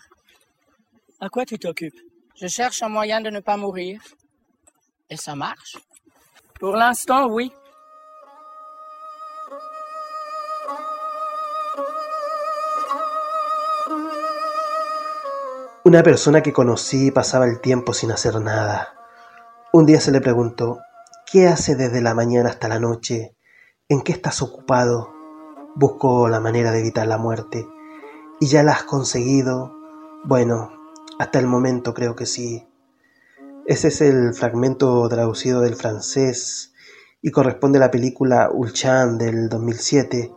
À 1.19 1.29
quoi 1.29 1.45
tu 1.45 1.59
t'occupes 1.59 1.99
Je 2.41 2.47
cherche 2.47 2.81
un 2.85 2.89
moyen 2.89 3.21
de 3.21 3.31
ne 3.31 3.41
pas 3.41 3.57
mourir. 3.57 4.01
Et 5.11 5.17
ça 5.17 5.35
marche 5.35 5.77
Pour 6.61 6.77
l'instant, 6.77 7.27
oui. 7.27 7.51
Una 15.89 16.03
persona 16.03 16.43
que 16.43 16.53
conocí 16.53 17.11
pasaba 17.11 17.47
el 17.47 17.63
tiempo 17.63 17.95
sin 17.95 18.11
hacer 18.11 18.39
nada. 18.43 18.93
Un 19.73 19.87
día 19.87 20.03
se 20.03 20.13
le 20.13 20.21
preguntó, 20.21 20.81
¿qué 21.33 21.49
hace 21.49 21.77
desde 21.77 22.03
la 22.03 22.13
mañana 22.13 22.51
hasta 22.51 22.69
la 22.69 22.79
noche? 22.79 23.35
¿En 23.89 24.03
qué 24.03 24.13
estás 24.13 24.43
ocupado? 24.43 25.15
Busco 25.77 26.29
la 26.29 26.41
manera 26.41 26.73
de 26.73 26.81
evitar 26.81 27.07
la 27.07 27.17
muerte. 27.17 27.67
¿Y 28.39 28.49
ya 28.49 28.63
la 28.63 28.73
has 28.73 28.83
conseguido? 28.83 29.75
Bueno, 30.25 30.71
hasta 31.19 31.39
el 31.39 31.47
momento 31.47 31.95
creo 31.95 32.15
que 32.15 32.27
sí. 32.27 32.69
Ese 33.65 33.89
es 33.89 34.03
el 34.03 34.35
fragmento 34.35 35.09
traducido 35.09 35.63
del 35.63 35.75
francés 35.75 36.75
y 37.23 37.31
corresponde 37.31 37.79
a 37.79 37.81
la 37.81 37.91
película 37.91 38.51
Ulchan 38.53 39.17
del 39.17 39.49
2007, 39.49 40.35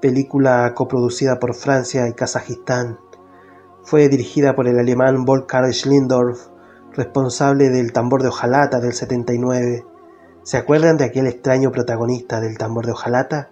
película 0.00 0.74
coproducida 0.76 1.40
por 1.40 1.54
Francia 1.54 2.06
y 2.06 2.12
Kazajistán 2.12 3.00
fue 3.86 4.08
dirigida 4.08 4.56
por 4.56 4.66
el 4.66 4.80
alemán 4.80 5.24
Volker 5.24 5.72
Schlindorf, 5.72 6.48
responsable 6.92 7.70
del 7.70 7.92
tambor 7.92 8.20
de 8.20 8.30
hojalata 8.30 8.80
del 8.80 8.92
79. 8.92 9.86
¿Se 10.42 10.56
acuerdan 10.56 10.96
de 10.96 11.04
aquel 11.04 11.28
extraño 11.28 11.70
protagonista 11.70 12.40
del 12.40 12.58
tambor 12.58 12.84
de 12.84 12.90
hojalata? 12.90 13.50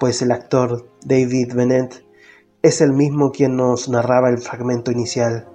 Pues 0.00 0.22
el 0.22 0.32
actor 0.32 0.88
David 1.04 1.52
Bennett 1.54 2.02
es 2.62 2.80
el 2.80 2.94
mismo 2.94 3.30
quien 3.30 3.56
nos 3.56 3.90
narraba 3.90 4.30
el 4.30 4.38
fragmento 4.38 4.90
inicial. 4.90 5.46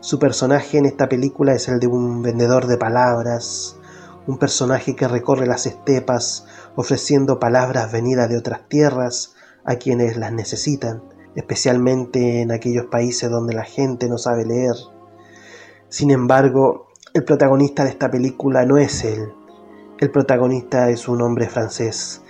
Su 0.00 0.18
personaje 0.18 0.78
en 0.78 0.86
esta 0.86 1.10
película 1.10 1.52
es 1.52 1.68
el 1.68 1.80
de 1.80 1.86
un 1.86 2.22
vendedor 2.22 2.66
de 2.66 2.78
palabras, 2.78 3.76
un 4.26 4.38
personaje 4.38 4.96
que 4.96 5.06
recorre 5.06 5.46
las 5.46 5.66
estepas 5.66 6.46
ofreciendo 6.76 7.38
palabras 7.38 7.92
venidas 7.92 8.30
de 8.30 8.38
otras 8.38 8.66
tierras 8.70 9.34
a 9.66 9.74
quienes 9.74 10.16
las 10.16 10.32
necesitan 10.32 11.02
especialmente 11.34 12.42
en 12.42 12.52
aquellos 12.52 12.86
países 12.86 13.30
donde 13.30 13.54
la 13.54 13.64
gente 13.64 14.08
no 14.08 14.18
sabe 14.18 14.44
leer. 14.44 14.74
Sin 15.88 16.10
embargo, 16.10 16.88
el 17.12 17.24
protagonista 17.24 17.84
de 17.84 17.90
esta 17.90 18.10
película 18.10 18.64
no 18.64 18.78
es 18.78 19.04
él. 19.04 19.32
El 19.98 20.10
protagonista 20.10 20.90
es 20.90 21.08
un 21.08 21.22
hombre 21.22 21.48
francés, 21.48 22.22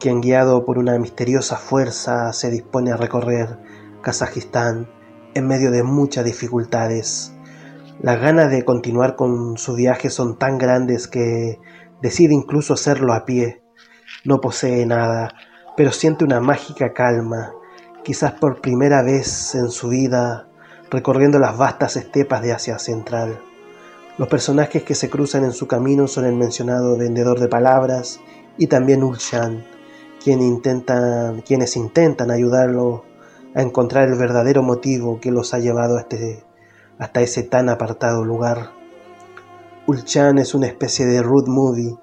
quien 0.00 0.20
guiado 0.20 0.64
por 0.64 0.78
una 0.78 0.98
misteriosa 0.98 1.56
fuerza 1.56 2.32
se 2.32 2.50
dispone 2.50 2.90
a 2.90 2.96
recorrer 2.96 3.58
Kazajistán 4.02 4.88
en 5.34 5.46
medio 5.46 5.70
de 5.70 5.84
muchas 5.84 6.24
dificultades. 6.24 7.32
Las 8.00 8.20
ganas 8.20 8.50
de 8.50 8.64
continuar 8.64 9.14
con 9.14 9.56
su 9.56 9.74
viaje 9.74 10.10
son 10.10 10.36
tan 10.38 10.58
grandes 10.58 11.06
que 11.06 11.60
decide 12.00 12.34
incluso 12.34 12.74
hacerlo 12.74 13.14
a 13.14 13.24
pie. 13.24 13.62
No 14.24 14.40
posee 14.40 14.84
nada, 14.86 15.32
pero 15.76 15.92
siente 15.92 16.24
una 16.24 16.40
mágica 16.40 16.92
calma 16.92 17.52
quizás 18.04 18.32
por 18.32 18.60
primera 18.60 19.02
vez 19.02 19.54
en 19.54 19.70
su 19.70 19.88
vida 19.88 20.48
recorriendo 20.90 21.38
las 21.38 21.56
vastas 21.56 21.96
estepas 21.96 22.42
de 22.42 22.52
Asia 22.52 22.78
Central. 22.78 23.38
Los 24.18 24.28
personajes 24.28 24.82
que 24.82 24.94
se 24.94 25.08
cruzan 25.08 25.44
en 25.44 25.52
su 25.52 25.66
camino 25.66 26.06
son 26.06 26.26
el 26.26 26.34
mencionado 26.34 26.98
vendedor 26.98 27.40
de 27.40 27.48
palabras 27.48 28.20
y 28.58 28.66
también 28.66 29.02
Ulshan, 29.02 29.64
intentan, 30.24 31.40
quienes 31.40 31.76
intentan 31.76 32.30
ayudarlo 32.30 33.04
a 33.54 33.62
encontrar 33.62 34.08
el 34.08 34.18
verdadero 34.18 34.62
motivo 34.62 35.18
que 35.20 35.30
los 35.30 35.54
ha 35.54 35.58
llevado 35.58 35.98
este, 35.98 36.44
hasta 36.98 37.22
ese 37.22 37.42
tan 37.42 37.68
apartado 37.68 38.24
lugar. 38.24 38.70
Ulchan 39.86 40.38
es 40.38 40.54
una 40.54 40.66
especie 40.66 41.06
de 41.06 41.22
road 41.22 41.46
movie 41.46 41.96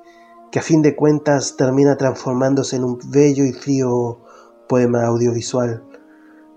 que 0.52 0.60
a 0.60 0.64
fin 0.64 0.82
de 0.82 0.96
cuentas 0.96 1.56
termina 1.58 1.96
transformándose 1.96 2.76
en 2.76 2.84
un 2.84 3.00
bello 3.06 3.46
y 3.46 3.54
frío 3.54 4.20
poema 4.68 5.06
audiovisual. 5.06 5.89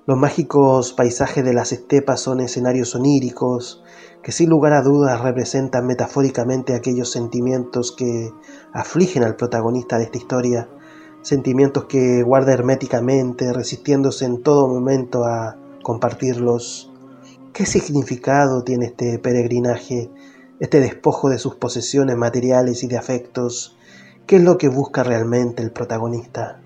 Los 0.05 0.19
mágicos 0.19 0.93
paisajes 0.93 1.45
de 1.45 1.53
las 1.53 1.71
estepas 1.71 2.19
son 2.19 2.41
escenarios 2.41 2.97
oníricos 2.97 3.85
que 4.21 4.33
sin 4.33 4.51
lugar 4.51 4.73
a 4.73 4.83
dudas 4.83 5.21
representan 5.21 5.87
metafóricamente 5.87 6.75
aquellos 6.75 7.13
sentimientos 7.13 7.93
que 7.93 8.33
afligen 8.73 9.23
al 9.23 9.37
protagonista 9.37 9.99
de 9.99 10.05
esta 10.05 10.19
historia, 10.19 10.69
sentimientos 11.23 11.85
que 11.85 12.25
guarda 12.25 12.53
herméticamente, 12.53 13.53
resistiéndose 13.53 14.25
en 14.25 14.43
todo 14.43 14.67
momento 14.67 15.25
a 15.25 15.57
compartirlos. 15.85 16.93
¿Qué 17.53 17.65
significado 17.65 18.65
tiene 18.65 18.87
este 18.87 19.21
peregrinaje, 19.21 20.11
este 20.59 20.81
despojo 20.81 21.29
de 21.29 21.39
sus 21.39 21.55
posesiones 21.55 22.17
materiales 22.17 22.83
y 22.83 22.89
de 22.89 22.97
afectos? 22.97 23.77
¿Qué 24.27 24.37
es 24.37 24.43
lo 24.43 24.59
que 24.59 24.67
busca 24.67 25.05
realmente 25.05 25.63
el 25.63 25.71
protagonista? 25.71 26.61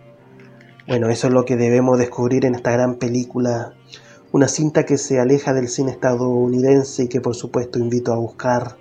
Bueno, 0.86 1.08
eso 1.10 1.26
es 1.26 1.32
lo 1.32 1.44
que 1.44 1.56
debemos 1.56 1.98
descubrir 1.98 2.44
en 2.44 2.54
esta 2.54 2.70
gran 2.70 2.94
película 2.94 3.74
una 4.30 4.46
cinta 4.46 4.84
que 4.84 4.98
se 4.98 5.18
aleja 5.18 5.52
del 5.52 5.68
cine 5.68 5.90
estadounidense 5.90 7.04
y 7.04 7.08
que 7.08 7.20
por 7.20 7.34
supuesto 7.34 7.80
invito 7.80 8.12
a 8.12 8.16
buscar. 8.16 8.76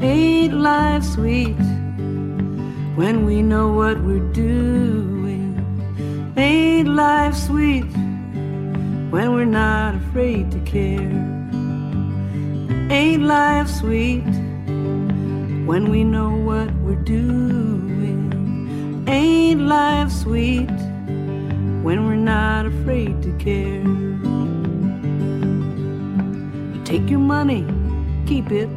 Ain't 0.00 0.54
life 0.54 1.04
sweet 1.04 1.58
when 2.96 3.26
we 3.26 3.42
know 3.42 3.76
what 3.76 3.98
we're 4.02 4.32
doing? 4.32 5.54
Ain't 6.38 6.88
life 6.88 7.36
sweet 7.36 7.84
when 9.10 9.32
we're 9.32 9.44
not 9.44 9.94
afraid 9.94 10.50
to 10.50 10.58
care? 10.60 11.12
Ain't 12.90 13.22
life 13.22 13.68
sweet 13.68 14.24
when 15.66 15.90
we 15.90 16.02
know 16.04 16.30
what 16.30 16.72
we're 16.76 16.96
doing? 16.96 18.32
Ain't 19.08 19.60
life 19.62 20.10
sweet 20.10 20.70
when 21.82 22.06
we're 22.06 22.16
not 22.16 22.66
afraid 22.66 23.22
to 23.22 23.32
care? 23.38 23.84
Take 26.84 27.08
your 27.08 27.20
money, 27.20 27.64
keep 28.26 28.50
it, 28.50 28.68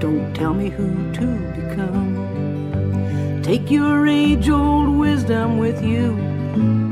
don't 0.00 0.32
tell 0.34 0.54
me 0.54 0.68
who 0.68 1.12
to 1.12 1.26
become. 1.60 3.42
Take 3.42 3.70
your 3.70 4.06
age 4.06 4.48
old 4.48 4.96
wisdom 4.96 5.58
with 5.58 5.82
you 5.84 6.16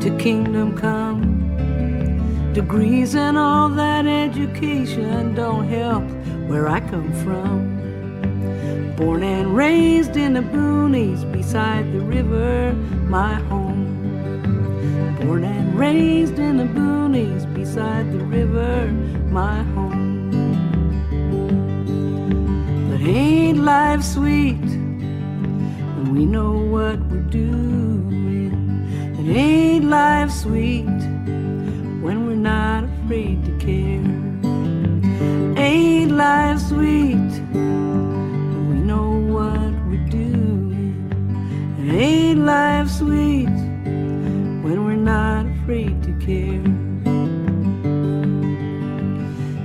to 0.01 0.17
kingdom 0.19 0.77
come. 0.77 1.08
Degrees 2.59 3.15
and 3.15 3.39
all 3.39 3.69
that 3.69 4.05
education 4.05 5.33
don't 5.37 5.69
help 5.69 6.03
where 6.49 6.69
I 6.69 6.81
come 6.81 7.13
from. 7.23 8.97
Born 8.97 9.23
and 9.23 9.57
raised 9.57 10.17
in 10.17 10.33
the 10.33 10.41
boonies 10.41 11.23
beside 11.31 11.93
the 11.93 12.01
river, 12.01 12.73
my 13.07 13.35
home. 13.35 13.87
Born 15.21 15.45
and 15.45 15.79
raised 15.79 16.41
in 16.41 16.57
the 16.57 16.65
boonies 16.65 17.47
beside 17.55 18.13
the 18.13 18.25
river, 18.25 18.89
my 19.31 19.63
home. 19.75 20.31
But 22.91 23.01
ain't 23.07 23.59
life 23.59 24.03
sweet 24.03 24.67
when 25.95 26.13
we 26.13 26.27
know 26.27 26.55
what 26.55 26.99
we're 27.09 27.31
doing? 27.31 28.51
And 29.17 29.31
ain't 29.31 29.85
life 29.85 30.33
sweet 30.33 30.98
when 32.01 32.27
we're 32.27 32.35
not 32.35 32.85
afraid 32.85 33.45
to 33.45 33.51
care? 33.59 34.03
Ain't 35.59 36.13
life 36.13 36.61
sweet? 36.61 37.33
We 38.69 38.77
know 38.91 39.11
what 39.35 39.73
we're 39.89 40.09
doing. 40.09 41.11
Ain't 41.91 42.45
life 42.45 42.89
sweet 42.89 43.49
when 44.65 44.85
we're 44.85 44.95
not 44.95 45.47
afraid 45.47 46.03
to 46.05 46.13
care? 46.25 46.63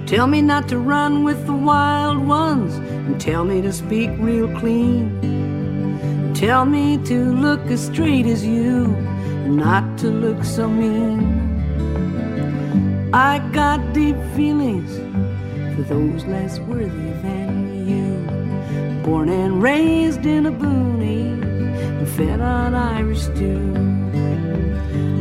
Tell 0.08 0.28
me 0.28 0.42
not 0.42 0.68
to 0.70 0.78
run 0.80 1.24
with 1.24 1.46
the 1.46 1.54
wild 1.54 2.28
ones, 2.28 2.76
and 2.76 3.20
tell 3.22 3.44
me 3.46 3.62
to 3.62 3.72
speak 3.72 4.10
real 4.20 4.48
clean. 4.60 6.34
Tell 6.34 6.66
me 6.66 6.98
to 7.06 7.32
look 7.32 7.62
as 7.68 7.86
straight 7.86 8.26
as 8.26 8.46
you, 8.46 8.86
and 9.46 9.58
not 9.58 9.98
to 10.00 10.08
look 10.10 10.44
so 10.44 10.68
mean. 10.68 11.53
I 13.16 13.38
got 13.54 13.94
deep 13.94 14.16
feelings 14.36 14.92
for 15.76 15.84
those 15.84 16.26
less 16.26 16.60
worthy 16.62 17.12
than 17.22 17.88
you. 17.88 19.04
Born 19.04 19.30
and 19.30 19.62
raised 19.62 20.26
in 20.26 20.48
a 20.48 20.52
booney 20.52 21.40
and 22.00 22.10
fed 22.10 22.42
on 22.42 22.74
Irish 22.74 23.22
stew. 23.22 23.72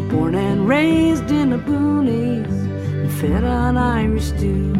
Born 0.08 0.34
and 0.34 0.66
raised 0.66 1.30
in 1.30 1.52
a 1.52 1.58
boonies 1.58 2.48
and 2.48 3.12
fed 3.20 3.44
on 3.44 3.76
Irish 3.76 4.28
stew. 4.28 4.72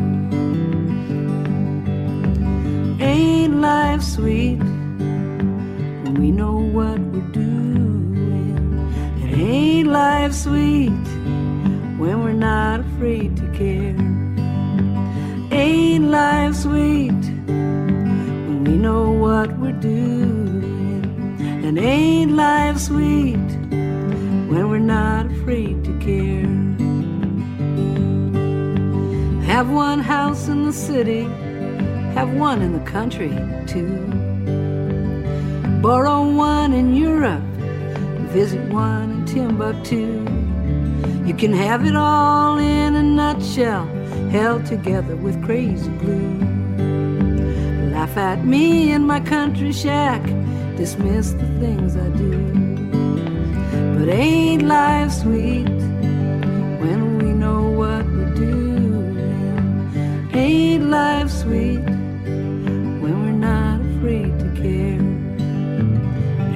Ain't 2.99 3.57
life 3.57 4.01
sweet 4.01 4.57
when 4.57 6.15
we 6.15 6.31
know 6.31 6.55
what 6.55 6.99
we're 6.99 7.31
doing? 7.33 8.57
It 9.23 9.39
ain't 9.39 9.89
life 9.89 10.33
sweet 10.33 11.12
when 12.03 12.25
we're 12.25 12.33
not 12.33 12.81
afraid 12.81 13.37
to 13.37 13.47
care. 13.53 13.95
Ain't 15.53 16.07
life 16.07 16.57
sweet 16.57 17.23
when 17.47 18.65
we 18.65 18.73
know 18.73 19.13
what 19.13 19.57
we're 19.59 19.71
doing? 19.71 21.05
And 21.65 21.79
ain't 21.79 22.33
life 22.33 22.79
sweet 22.79 23.47
when 24.51 24.69
we're 24.69 24.89
not 24.99 25.27
afraid 25.27 25.85
to 25.85 25.93
care? 26.01 26.51
Have 29.47 29.71
one 29.71 30.01
house 30.01 30.49
in 30.49 30.65
the 30.65 30.73
city, 30.73 31.23
have 32.17 32.35
one 32.35 32.63
in 32.63 32.73
the 32.73 32.85
country 32.91 33.33
too. 33.69 33.95
Borrow 35.81 36.29
one 36.29 36.73
in 36.73 36.97
Europe, 36.97 37.45
visit 38.35 38.61
one 38.73 39.11
in 39.13 39.25
Timbuktu. 39.25 40.42
You 41.27 41.35
can 41.35 41.53
have 41.53 41.85
it 41.85 41.97
all 41.97 42.59
in 42.59 42.95
a 42.95 43.03
nutshell 43.03 43.87
held 44.33 44.65
together 44.65 45.15
with 45.15 45.43
crazy 45.45 45.91
glue. 45.99 46.39
Laugh 47.93 48.17
at 48.17 48.47
me 48.47 48.93
in 48.93 49.07
my 49.07 49.21
country 49.21 49.73
shack, 49.73 50.23
dismiss 50.77 51.33
the 51.33 51.47
things 51.61 51.97
I 51.97 52.09
do. 52.17 52.33
But 53.99 54.09
ain't 54.09 54.63
life 54.63 55.13
sweet 55.13 55.69
when 56.83 57.19
we 57.19 57.33
know 57.33 57.63
what 57.71 58.07
we're 58.07 58.35
doing? 58.35 60.31
Ain't 60.33 60.85
life 60.85 61.31
sweet 61.31 61.85
when 63.03 63.15
we're 63.23 63.41
not 63.51 63.81
afraid 63.93 64.33
to 64.39 64.49
care? 64.63 65.03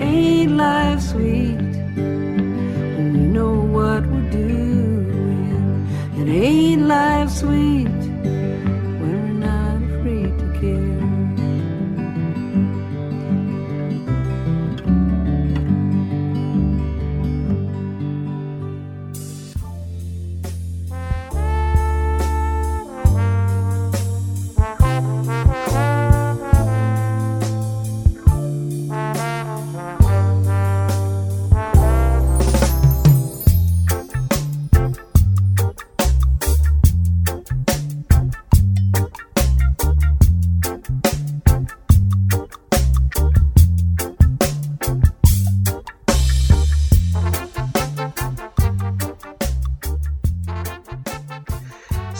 Ain't 0.01 0.53
life 0.53 1.01
sweet 1.03 1.61
when 2.97 3.13
we 3.13 3.27
know 3.37 3.53
what? 3.53 4.16
And 6.27 6.35
ain't 6.35 6.83
life 6.89 7.31
sweet 7.31 7.96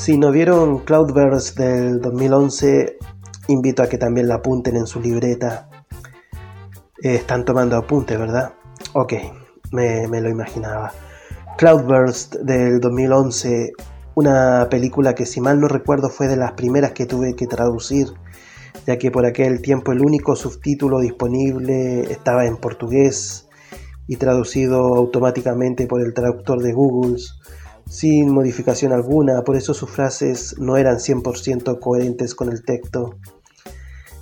Si 0.07 0.16
no 0.16 0.31
vieron 0.31 0.85
Cloudburst 0.85 1.59
del 1.59 2.01
2011, 2.01 2.97
invito 3.49 3.83
a 3.83 3.88
que 3.88 3.99
también 3.99 4.29
la 4.29 4.37
apunten 4.37 4.77
en 4.77 4.87
su 4.87 5.01
libreta. 5.01 5.69
Eh, 7.03 7.16
están 7.16 7.45
tomando 7.45 7.77
apuntes, 7.77 8.16
¿verdad? 8.16 8.53
Ok, 8.92 9.14
me, 9.73 10.07
me 10.07 10.21
lo 10.21 10.31
imaginaba. 10.31 10.92
Cloudburst 11.59 12.37
del 12.37 12.79
2011, 12.79 13.73
una 14.14 14.69
película 14.71 15.16
que 15.16 15.27
si 15.27 15.40
mal 15.40 15.59
no 15.59 15.66
recuerdo 15.66 16.09
fue 16.09 16.29
de 16.29 16.37
las 16.37 16.53
primeras 16.53 16.92
que 16.92 17.07
tuve 17.07 17.35
que 17.35 17.49
traducir 17.49 18.07
ya 18.87 18.99
que 18.99 19.11
por 19.11 19.27
aquel 19.27 19.61
tiempo 19.61 19.90
el 19.90 20.03
único 20.03 20.37
subtítulo 20.37 21.01
disponible 21.01 22.03
estaba 22.12 22.47
en 22.47 22.59
portugués 22.59 23.49
y 24.07 24.19
traducido 24.19 24.95
automáticamente 24.95 25.88
por 25.88 26.01
el 26.01 26.14
traductor 26.14 26.62
de 26.62 26.73
Google, 26.73 27.16
sin 27.88 28.31
modificación 28.31 28.92
alguna, 28.92 29.42
por 29.42 29.57
eso 29.57 29.72
sus 29.72 29.90
frases 29.90 30.57
no 30.59 30.77
eran 30.77 30.96
100% 30.96 31.79
coherentes 31.79 32.35
con 32.35 32.51
el 32.51 32.64
texto. 32.64 33.16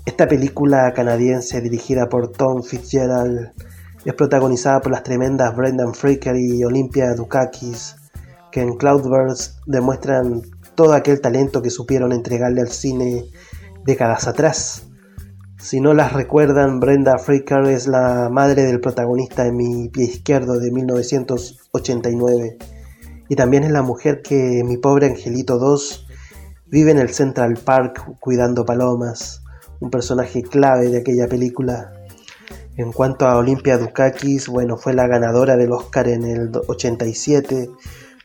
Esta 0.04 0.28
película 0.28 0.92
canadiense 0.92 1.60
dirigida 1.62 2.08
por 2.08 2.30
Tom 2.30 2.62
Fitzgerald 2.62 3.52
es 4.04 4.14
protagonizada 4.14 4.80
por 4.80 4.92
las 4.92 5.02
tremendas 5.02 5.56
Brendan 5.56 5.94
Fraser 5.94 6.36
y 6.36 6.62
Olympia 6.62 7.14
Dukakis, 7.14 7.96
que 8.52 8.60
en 8.60 8.76
Cloudburst 8.76 9.60
demuestran 9.66 10.42
todo 10.74 10.92
aquel 10.92 11.22
talento 11.22 11.62
que 11.62 11.70
supieron 11.70 12.12
entregarle 12.12 12.60
al 12.60 12.68
cine 12.68 13.24
décadas 13.86 14.28
atrás. 14.28 14.82
Si 15.58 15.80
no 15.80 15.94
las 15.94 16.12
recuerdan, 16.12 16.80
Brenda 16.80 17.16
Fraser 17.16 17.64
es 17.68 17.86
la 17.86 18.28
madre 18.30 18.64
del 18.64 18.80
protagonista 18.80 19.46
en 19.46 19.56
Mi 19.56 19.88
pie 19.88 20.04
izquierdo 20.04 20.58
de 20.58 20.70
1989 20.70 22.58
y 23.28 23.36
también 23.36 23.64
es 23.64 23.70
la 23.70 23.82
mujer 23.82 24.22
que 24.22 24.62
Mi 24.64 24.76
pobre 24.76 25.06
angelito 25.06 25.58
2 25.58 26.06
vive 26.66 26.90
en 26.90 26.98
el 26.98 27.10
Central 27.10 27.56
Park 27.56 28.16
cuidando 28.20 28.64
palomas, 28.64 29.42
un 29.80 29.90
personaje 29.90 30.42
clave 30.42 30.88
de 30.88 30.98
aquella 30.98 31.28
película. 31.28 31.92
En 32.76 32.92
cuanto 32.92 33.26
a 33.26 33.36
Olympia 33.36 33.78
Dukakis, 33.78 34.48
bueno, 34.48 34.76
fue 34.76 34.94
la 34.94 35.06
ganadora 35.06 35.56
del 35.56 35.72
Oscar 35.72 36.08
en 36.08 36.24
el 36.24 36.50
87 36.66 37.70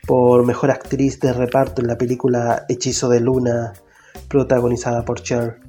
por 0.06 0.44
mejor 0.44 0.70
actriz 0.70 1.20
de 1.20 1.32
reparto 1.32 1.82
en 1.82 1.88
la 1.88 1.96
película 1.96 2.64
Hechizo 2.68 3.08
de 3.08 3.20
Luna, 3.20 3.72
protagonizada 4.28 5.04
por 5.04 5.22
Cher. 5.22 5.60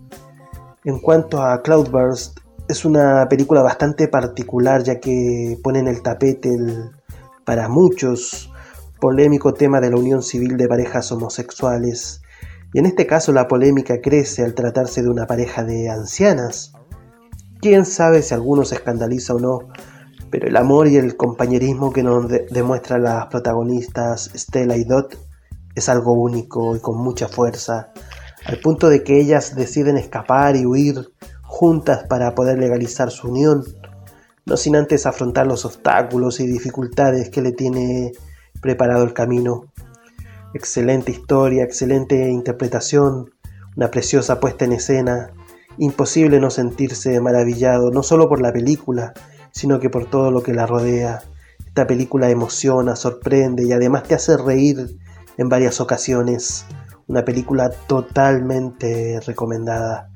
En 0.83 0.99
cuanto 0.99 1.43
a 1.43 1.61
Cloudburst, 1.61 2.39
es 2.67 2.85
una 2.85 3.27
película 3.29 3.61
bastante 3.61 4.07
particular 4.07 4.83
ya 4.83 4.99
que 4.99 5.59
pone 5.61 5.79
en 5.79 5.87
el 5.87 6.01
tapete 6.01 6.57
para 7.45 7.67
muchos, 7.67 8.50
polémico 9.01 9.55
tema 9.55 9.81
de 9.81 9.89
la 9.89 9.97
unión 9.97 10.21
civil 10.21 10.55
de 10.57 10.67
parejas 10.67 11.11
homosexuales. 11.11 12.21
Y 12.71 12.79
en 12.79 12.85
este 12.85 13.07
caso 13.07 13.33
la 13.33 13.47
polémica 13.47 13.99
crece 13.99 14.45
al 14.45 14.53
tratarse 14.53 15.01
de 15.01 15.09
una 15.09 15.25
pareja 15.25 15.63
de 15.63 15.89
ancianas. 15.89 16.73
Quién 17.59 17.85
sabe 17.85 18.21
si 18.21 18.35
alguno 18.35 18.63
se 18.63 18.75
escandaliza 18.75 19.33
o 19.33 19.39
no, 19.39 19.59
pero 20.29 20.47
el 20.47 20.55
amor 20.55 20.87
y 20.87 20.97
el 20.97 21.17
compañerismo 21.17 21.91
que 21.91 22.03
nos 22.03 22.27
demuestran 22.51 23.03
las 23.03 23.25
protagonistas 23.25 24.29
Stella 24.35 24.77
y 24.77 24.83
Dot 24.83 25.17
es 25.73 25.89
algo 25.89 26.13
único 26.13 26.75
y 26.75 26.79
con 26.79 26.97
mucha 26.97 27.27
fuerza, 27.27 27.91
al 28.45 28.59
punto 28.59 28.87
de 28.87 29.03
que 29.03 29.19
ellas 29.19 29.55
deciden 29.55 29.97
escapar 29.97 30.55
y 30.55 30.65
huir 30.65 31.11
juntas 31.41 32.05
para 32.07 32.35
poder 32.35 32.59
legalizar 32.59 33.09
su 33.09 33.29
unión, 33.29 33.63
no 34.45 34.57
sin 34.57 34.75
antes 34.75 35.07
afrontar 35.07 35.47
los 35.47 35.65
obstáculos 35.65 36.39
y 36.39 36.45
dificultades 36.45 37.29
que 37.29 37.41
le 37.41 37.51
tiene 37.51 38.11
preparado 38.61 39.03
el 39.03 39.13
camino. 39.13 39.65
Excelente 40.53 41.11
historia, 41.11 41.63
excelente 41.63 42.29
interpretación, 42.29 43.31
una 43.75 43.89
preciosa 43.89 44.39
puesta 44.39 44.65
en 44.65 44.73
escena, 44.73 45.31
imposible 45.77 46.39
no 46.39 46.49
sentirse 46.49 47.19
maravillado, 47.21 47.91
no 47.91 48.03
solo 48.03 48.29
por 48.29 48.41
la 48.41 48.51
película, 48.51 49.13
sino 49.51 49.79
que 49.79 49.89
por 49.89 50.05
todo 50.09 50.31
lo 50.31 50.43
que 50.43 50.53
la 50.53 50.65
rodea. 50.65 51.21
Esta 51.65 51.87
película 51.87 52.29
emociona, 52.29 52.95
sorprende 52.95 53.65
y 53.65 53.71
además 53.71 54.03
te 54.03 54.15
hace 54.15 54.37
reír 54.37 54.97
en 55.37 55.49
varias 55.49 55.79
ocasiones. 55.79 56.65
Una 57.07 57.25
película 57.25 57.69
totalmente 57.87 59.19
recomendada. 59.25 60.10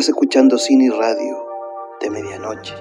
Estás 0.00 0.14
escuchando 0.14 0.56
Cine 0.56 0.86
y 0.86 0.88
Radio 0.88 1.44
de 2.00 2.08
medianoche. 2.08 2.72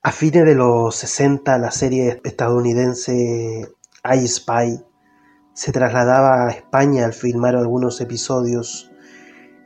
A 0.00 0.12
fines 0.12 0.44
de 0.44 0.54
los 0.54 0.94
60, 0.94 1.58
la 1.58 1.72
serie 1.72 2.20
estadounidense 2.22 3.68
I 4.04 4.28
Spy 4.28 4.80
se 5.54 5.72
trasladaba 5.72 6.46
a 6.46 6.50
España 6.52 7.04
al 7.04 7.14
filmar 7.14 7.56
algunos 7.56 8.00
episodios. 8.00 8.92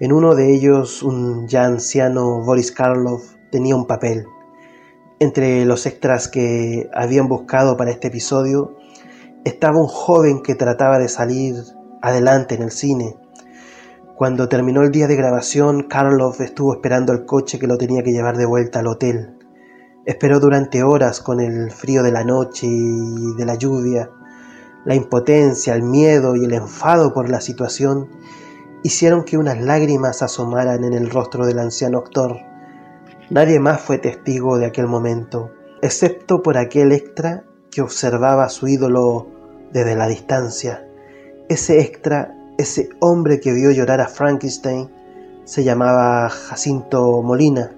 En 0.00 0.10
uno 0.10 0.34
de 0.34 0.54
ellos, 0.54 1.02
un 1.02 1.46
ya 1.48 1.66
anciano 1.66 2.42
Boris 2.42 2.72
Karloff 2.72 3.34
tenía 3.52 3.76
un 3.76 3.86
papel. 3.86 4.24
Entre 5.18 5.66
los 5.66 5.84
extras 5.84 6.28
que 6.28 6.88
habían 6.94 7.28
buscado 7.28 7.76
para 7.76 7.90
este 7.90 8.08
episodio 8.08 8.75
estaba 9.46 9.78
un 9.78 9.86
joven 9.86 10.42
que 10.42 10.56
trataba 10.56 10.98
de 10.98 11.08
salir 11.08 11.54
adelante 12.02 12.56
en 12.56 12.62
el 12.62 12.72
cine. 12.72 13.16
Cuando 14.16 14.48
terminó 14.48 14.82
el 14.82 14.90
día 14.90 15.06
de 15.06 15.14
grabación, 15.14 15.84
Karloff 15.84 16.40
estuvo 16.40 16.74
esperando 16.74 17.12
el 17.12 17.26
coche 17.26 17.60
que 17.60 17.68
lo 17.68 17.78
tenía 17.78 18.02
que 18.02 18.10
llevar 18.10 18.36
de 18.36 18.44
vuelta 18.44 18.80
al 18.80 18.88
hotel. 18.88 19.38
Esperó 20.04 20.40
durante 20.40 20.82
horas 20.82 21.20
con 21.20 21.38
el 21.38 21.70
frío 21.70 22.02
de 22.02 22.10
la 22.10 22.24
noche 22.24 22.66
y 22.66 23.36
de 23.36 23.44
la 23.46 23.54
lluvia. 23.54 24.10
La 24.84 24.96
impotencia, 24.96 25.76
el 25.76 25.84
miedo 25.84 26.34
y 26.34 26.44
el 26.44 26.52
enfado 26.52 27.14
por 27.14 27.28
la 27.28 27.40
situación 27.40 28.08
hicieron 28.82 29.22
que 29.22 29.38
unas 29.38 29.60
lágrimas 29.60 30.22
asomaran 30.22 30.82
en 30.82 30.92
el 30.92 31.08
rostro 31.08 31.46
del 31.46 31.60
anciano 31.60 31.98
actor. 31.98 32.36
Nadie 33.30 33.60
más 33.60 33.80
fue 33.80 33.98
testigo 33.98 34.58
de 34.58 34.66
aquel 34.66 34.88
momento, 34.88 35.52
excepto 35.82 36.42
por 36.42 36.58
aquel 36.58 36.90
extra 36.90 37.44
que 37.70 37.82
observaba 37.82 38.44
a 38.44 38.48
su 38.48 38.66
ídolo 38.66 39.35
desde 39.84 39.96
la 39.96 40.08
distancia. 40.08 40.86
Ese 41.48 41.80
extra, 41.80 42.34
ese 42.58 42.88
hombre 43.00 43.40
que 43.40 43.52
vio 43.52 43.70
llorar 43.70 44.00
a 44.00 44.08
Frankenstein, 44.08 44.90
se 45.44 45.64
llamaba 45.64 46.28
Jacinto 46.28 47.22
Molina 47.22 47.70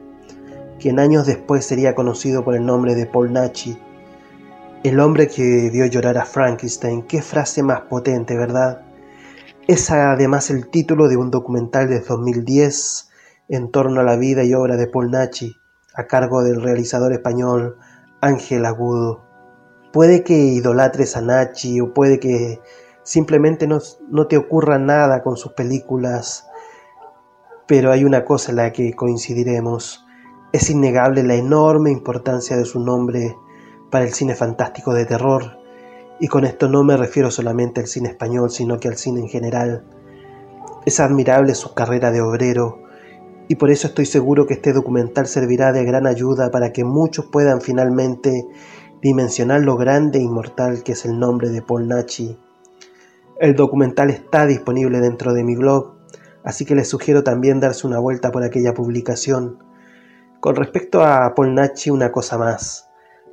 quien 0.78 1.00
años 1.00 1.26
después 1.26 1.66
sería 1.66 1.94
conocido 1.94 2.44
por 2.44 2.54
el 2.54 2.64
nombre 2.64 2.94
de 2.94 3.06
Paul 3.06 3.32
Nachi, 3.32 3.78
el 4.84 5.00
hombre 5.00 5.26
que 5.26 5.70
vio 5.70 5.86
llorar 5.86 6.18
a 6.18 6.24
Frankenstein. 6.24 7.02
Qué 7.02 7.20
frase 7.20 7.62
más 7.62 7.82
potente, 7.82 8.36
¿verdad? 8.36 8.82
Es 9.66 9.90
además 9.90 10.50
el 10.50 10.68
título 10.68 11.08
de 11.08 11.16
un 11.16 11.30
documental 11.30 11.88
de 11.88 12.00
2010 12.00 13.08
en 13.48 13.70
torno 13.70 14.00
a 14.00 14.04
la 14.04 14.16
vida 14.16 14.44
y 14.44 14.54
obra 14.54 14.76
de 14.76 14.86
Paul 14.86 15.10
Nachi, 15.10 15.56
a 15.94 16.04
cargo 16.06 16.42
del 16.42 16.62
realizador 16.62 17.12
español 17.12 17.76
Ángel 18.20 18.64
Agudo. 18.64 19.27
Puede 19.92 20.22
que 20.22 20.34
idolatres 20.34 21.16
a 21.16 21.22
Nachi 21.22 21.80
o 21.80 21.94
puede 21.94 22.20
que 22.20 22.60
simplemente 23.02 23.66
no, 23.66 23.78
no 24.10 24.26
te 24.26 24.36
ocurra 24.36 24.78
nada 24.78 25.22
con 25.22 25.36
sus 25.36 25.52
películas, 25.52 26.46
pero 27.66 27.90
hay 27.90 28.04
una 28.04 28.24
cosa 28.24 28.50
en 28.50 28.56
la 28.56 28.72
que 28.72 28.92
coincidiremos. 28.94 30.04
Es 30.52 30.68
innegable 30.70 31.22
la 31.22 31.34
enorme 31.34 31.90
importancia 31.90 32.56
de 32.56 32.64
su 32.64 32.80
nombre 32.80 33.36
para 33.90 34.04
el 34.04 34.12
cine 34.12 34.34
fantástico 34.34 34.92
de 34.92 35.06
terror, 35.06 35.58
y 36.20 36.28
con 36.28 36.44
esto 36.44 36.68
no 36.68 36.84
me 36.84 36.96
refiero 36.96 37.30
solamente 37.30 37.80
al 37.80 37.86
cine 37.86 38.10
español, 38.10 38.50
sino 38.50 38.78
que 38.78 38.88
al 38.88 38.96
cine 38.96 39.20
en 39.20 39.28
general. 39.28 39.84
Es 40.84 41.00
admirable 41.00 41.54
su 41.54 41.74
carrera 41.74 42.10
de 42.10 42.20
obrero, 42.20 42.82
y 43.48 43.54
por 43.54 43.70
eso 43.70 43.86
estoy 43.86 44.04
seguro 44.04 44.46
que 44.46 44.54
este 44.54 44.74
documental 44.74 45.26
servirá 45.26 45.72
de 45.72 45.84
gran 45.84 46.06
ayuda 46.06 46.50
para 46.50 46.72
que 46.72 46.84
muchos 46.84 47.26
puedan 47.26 47.62
finalmente 47.62 48.46
dimensionar 49.02 49.60
lo 49.60 49.76
grande 49.76 50.18
e 50.18 50.22
inmortal 50.22 50.82
que 50.82 50.92
es 50.92 51.04
el 51.04 51.18
nombre 51.18 51.50
de 51.50 51.62
Paul 51.62 51.88
Nachi. 51.88 52.38
El 53.40 53.54
documental 53.54 54.10
está 54.10 54.46
disponible 54.46 55.00
dentro 55.00 55.32
de 55.32 55.44
mi 55.44 55.54
blog, 55.54 55.94
así 56.44 56.64
que 56.64 56.74
les 56.74 56.88
sugiero 56.88 57.22
también 57.22 57.60
darse 57.60 57.86
una 57.86 58.00
vuelta 58.00 58.32
por 58.32 58.42
aquella 58.42 58.74
publicación. 58.74 59.58
Con 60.40 60.56
respecto 60.56 61.04
a 61.04 61.34
Paul 61.34 61.54
Nachi, 61.54 61.90
una 61.90 62.10
cosa 62.10 62.38
más. 62.38 62.88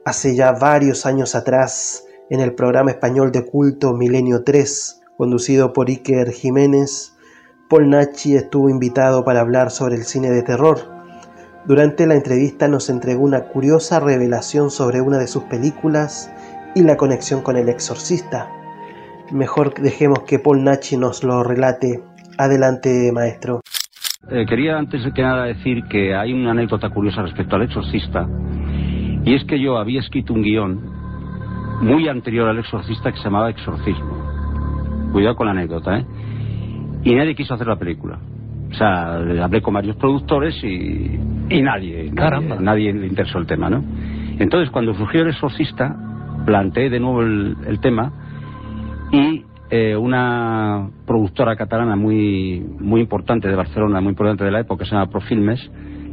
Hace 0.05 0.35
ya 0.35 0.51
varios 0.51 1.05
años 1.05 1.33
atrás, 1.33 2.05
en 2.29 2.39
el 2.39 2.53
programa 2.53 2.91
español 2.91 3.31
de 3.31 3.45
culto 3.45 3.93
Milenio 3.93 4.43
3, 4.43 5.01
conducido 5.17 5.73
por 5.73 5.89
Iker 5.89 6.31
Jiménez, 6.31 7.13
Paul 7.69 7.89
Nachi 7.89 8.35
estuvo 8.35 8.69
invitado 8.69 9.23
para 9.23 9.41
hablar 9.41 9.71
sobre 9.71 9.95
el 9.95 10.05
cine 10.05 10.29
de 10.29 10.43
terror. 10.43 10.94
Durante 11.67 12.05
la 12.05 12.13
entrevista 12.13 12.67
nos 12.67 12.91
entregó 12.91 13.23
una 13.23 13.45
curiosa 13.45 13.99
revelación 13.99 14.69
sobre 14.69 15.01
una 15.01 15.17
de 15.17 15.25
sus 15.25 15.43
películas 15.45 16.31
y 16.75 16.83
la 16.83 16.95
conexión 16.95 17.41
con 17.41 17.57
el 17.57 17.69
exorcista. 17.69 18.47
Mejor 19.31 19.73
dejemos 19.73 20.19
que 20.27 20.37
Paul 20.37 20.63
Nachi 20.63 20.95
nos 20.95 21.23
lo 21.23 21.43
relate. 21.43 22.03
Adelante, 22.37 23.11
maestro. 23.11 23.61
Eh, 24.29 24.45
quería 24.47 24.77
antes 24.77 25.01
que 25.13 25.21
nada 25.23 25.45
decir 25.45 25.83
que 25.89 26.15
hay 26.15 26.33
una 26.33 26.51
anécdota 26.51 26.89
curiosa 26.91 27.23
respecto 27.23 27.55
al 27.55 27.63
exorcista, 27.63 28.27
y 29.23 29.33
es 29.33 29.43
que 29.45 29.59
yo 29.59 29.77
había 29.77 30.01
escrito 30.01 30.33
un 30.33 30.43
guion 30.43 30.79
muy 31.81 32.07
anterior 32.07 32.47
al 32.47 32.59
exorcista 32.59 33.11
que 33.11 33.17
se 33.17 33.23
llamaba 33.23 33.49
Exorcismo. 33.49 35.11
Cuidado 35.11 35.35
con 35.35 35.47
la 35.47 35.53
anécdota, 35.53 35.97
¿eh? 35.97 36.05
Y 37.03 37.15
nadie 37.15 37.35
quiso 37.35 37.55
hacer 37.55 37.67
la 37.67 37.77
película. 37.77 38.19
O 38.71 38.73
sea, 38.73 39.15
hablé 39.43 39.61
con 39.61 39.73
varios 39.73 39.95
productores 39.95 40.61
y, 40.63 41.19
y 41.49 41.61
nadie, 41.61 42.11
nadie, 42.11 42.59
nadie 42.59 42.93
le 42.93 43.07
interesó 43.07 43.37
el 43.37 43.45
tema, 43.45 43.69
¿no? 43.69 43.83
Entonces, 44.37 44.69
cuando 44.69 44.93
surgió 44.93 45.21
El 45.21 45.29
Exorcista, 45.29 45.95
planteé 46.45 46.89
de 46.89 46.99
nuevo 46.99 47.21
el, 47.21 47.55
el 47.67 47.79
tema 47.79 48.11
y 49.11 49.43
eh, 49.69 49.95
una 49.95 50.89
productora 51.07 51.55
catalana 51.55 51.95
muy, 51.95 52.59
muy 52.79 53.01
importante 53.01 53.47
de 53.47 53.55
Barcelona, 53.55 53.99
muy 53.99 54.09
importante 54.09 54.43
de 54.43 54.51
la 54.51 54.59
época, 54.59 54.83
que 54.83 54.89
se 54.89 54.95
llama 54.95 55.09
Profilmes, 55.09 55.59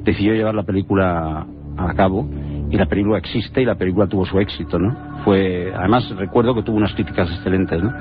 decidió 0.04 0.34
llevar 0.34 0.54
la 0.54 0.62
película 0.62 1.46
a 1.76 1.94
cabo 1.94 2.28
y 2.70 2.76
la 2.76 2.86
película 2.86 3.18
existe 3.18 3.60
y 3.60 3.64
la 3.64 3.74
película 3.74 4.06
tuvo 4.06 4.24
su 4.24 4.38
éxito, 4.40 4.78
¿no? 4.78 4.96
Fue, 5.24 5.72
además 5.74 6.08
recuerdo 6.16 6.54
que 6.54 6.62
tuvo 6.62 6.76
unas 6.76 6.94
críticas 6.94 7.30
excelentes, 7.30 7.82
¿no? 7.82 7.92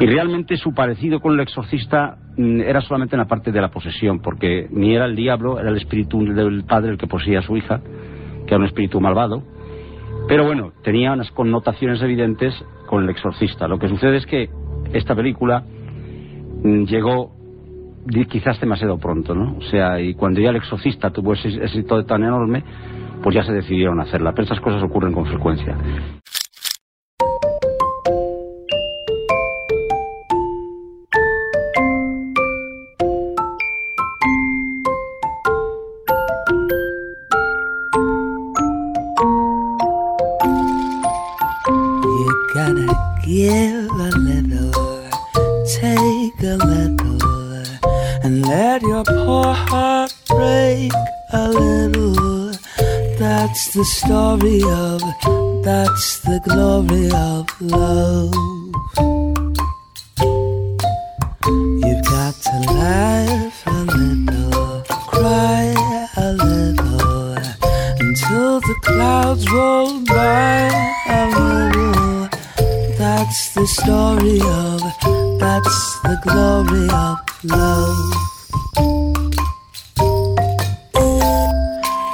Y 0.00 0.06
realmente 0.06 0.56
su 0.56 0.72
parecido 0.72 1.20
con 1.20 1.34
el 1.34 1.40
exorcista 1.40 2.16
mm, 2.38 2.62
era 2.62 2.80
solamente 2.80 3.16
en 3.16 3.20
la 3.20 3.28
parte 3.28 3.52
de 3.52 3.60
la 3.60 3.68
posesión, 3.68 4.20
porque 4.20 4.66
ni 4.70 4.94
era 4.94 5.04
el 5.04 5.14
diablo, 5.14 5.60
era 5.60 5.68
el 5.68 5.76
espíritu 5.76 6.24
del 6.24 6.64
padre 6.64 6.92
el 6.92 6.98
que 6.98 7.06
poseía 7.06 7.40
a 7.40 7.42
su 7.42 7.54
hija, 7.54 7.82
que 8.46 8.54
era 8.54 8.56
un 8.56 8.64
espíritu 8.64 8.98
malvado. 8.98 9.42
Pero 10.26 10.46
bueno, 10.46 10.72
tenía 10.82 11.12
unas 11.12 11.30
connotaciones 11.32 12.00
evidentes 12.00 12.54
con 12.86 13.04
el 13.04 13.10
exorcista. 13.10 13.68
Lo 13.68 13.78
que 13.78 13.88
sucede 13.88 14.16
es 14.16 14.24
que 14.24 14.48
esta 14.94 15.14
película 15.14 15.64
mm, 16.62 16.84
llegó 16.84 17.32
quizás 18.30 18.58
demasiado 18.58 18.96
pronto, 18.96 19.34
¿no? 19.34 19.58
O 19.58 19.62
sea, 19.62 20.00
y 20.00 20.14
cuando 20.14 20.40
ya 20.40 20.48
el 20.48 20.56
exorcista 20.56 21.10
tuvo 21.10 21.34
ese 21.34 21.48
éxito 21.48 22.02
tan 22.06 22.22
enorme, 22.24 22.64
pues 23.22 23.36
ya 23.36 23.42
se 23.42 23.52
decidieron 23.52 24.00
hacerla. 24.00 24.32
Pero 24.32 24.44
estas 24.44 24.60
cosas 24.60 24.82
ocurren 24.82 25.12
con 25.12 25.26
frecuencia. 25.26 25.76
little, 44.20 44.72
take 45.80 46.42
a 46.42 46.56
little, 46.56 47.22
and 48.22 48.46
let 48.46 48.82
your 48.82 49.04
poor 49.04 49.52
heart 49.52 50.14
break 50.28 50.92
a 51.32 51.48
little. 51.50 52.52
That's 53.18 53.72
the 53.74 53.84
story 53.84 54.62
of, 54.64 55.00
that's 55.64 56.20
the 56.20 56.40
glory 56.44 57.10
of 57.12 57.46
love. 57.60 58.59
Story 73.70 74.40
of, 74.42 74.80
that's 75.38 76.00
the 76.02 76.18
glory 76.24 76.88
of 76.90 77.18
love. 77.44 78.14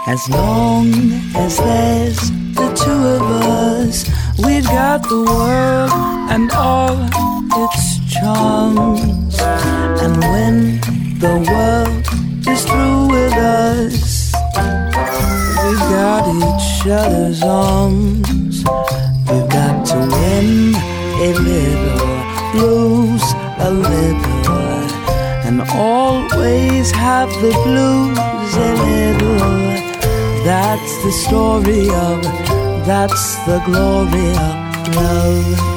As 0.06 0.28
long 0.28 0.86
as 1.34 1.56
there's 1.56 2.30
the 2.58 2.68
two 2.82 3.00
of 3.16 3.22
us, 3.22 4.04
we've 4.44 4.66
got 4.66 5.08
the 5.08 5.22
world 5.24 5.90
and 6.30 6.50
all 6.52 6.96
its 7.64 7.84
charms. 8.12 9.34
And 10.04 10.14
when 10.32 10.56
the 11.24 11.36
world 11.50 12.04
is 12.46 12.64
through 12.66 13.08
with 13.16 13.32
us, 13.32 14.32
we've 15.64 15.86
got 15.96 16.22
each 16.36 16.86
other's 16.86 17.42
arms. 17.42 18.05
The 31.06 31.12
story 31.12 31.88
of, 31.88 32.20
that's 32.84 33.36
the 33.46 33.62
glory 33.64 34.30
of 34.30 34.96
love. 34.96 35.75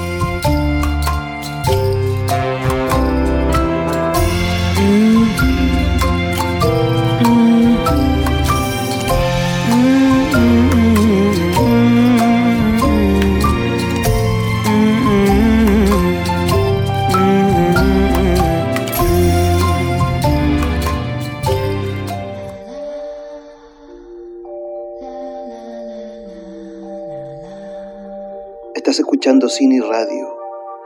Cine 29.49 29.77
y 29.77 29.79
radio 29.79 30.37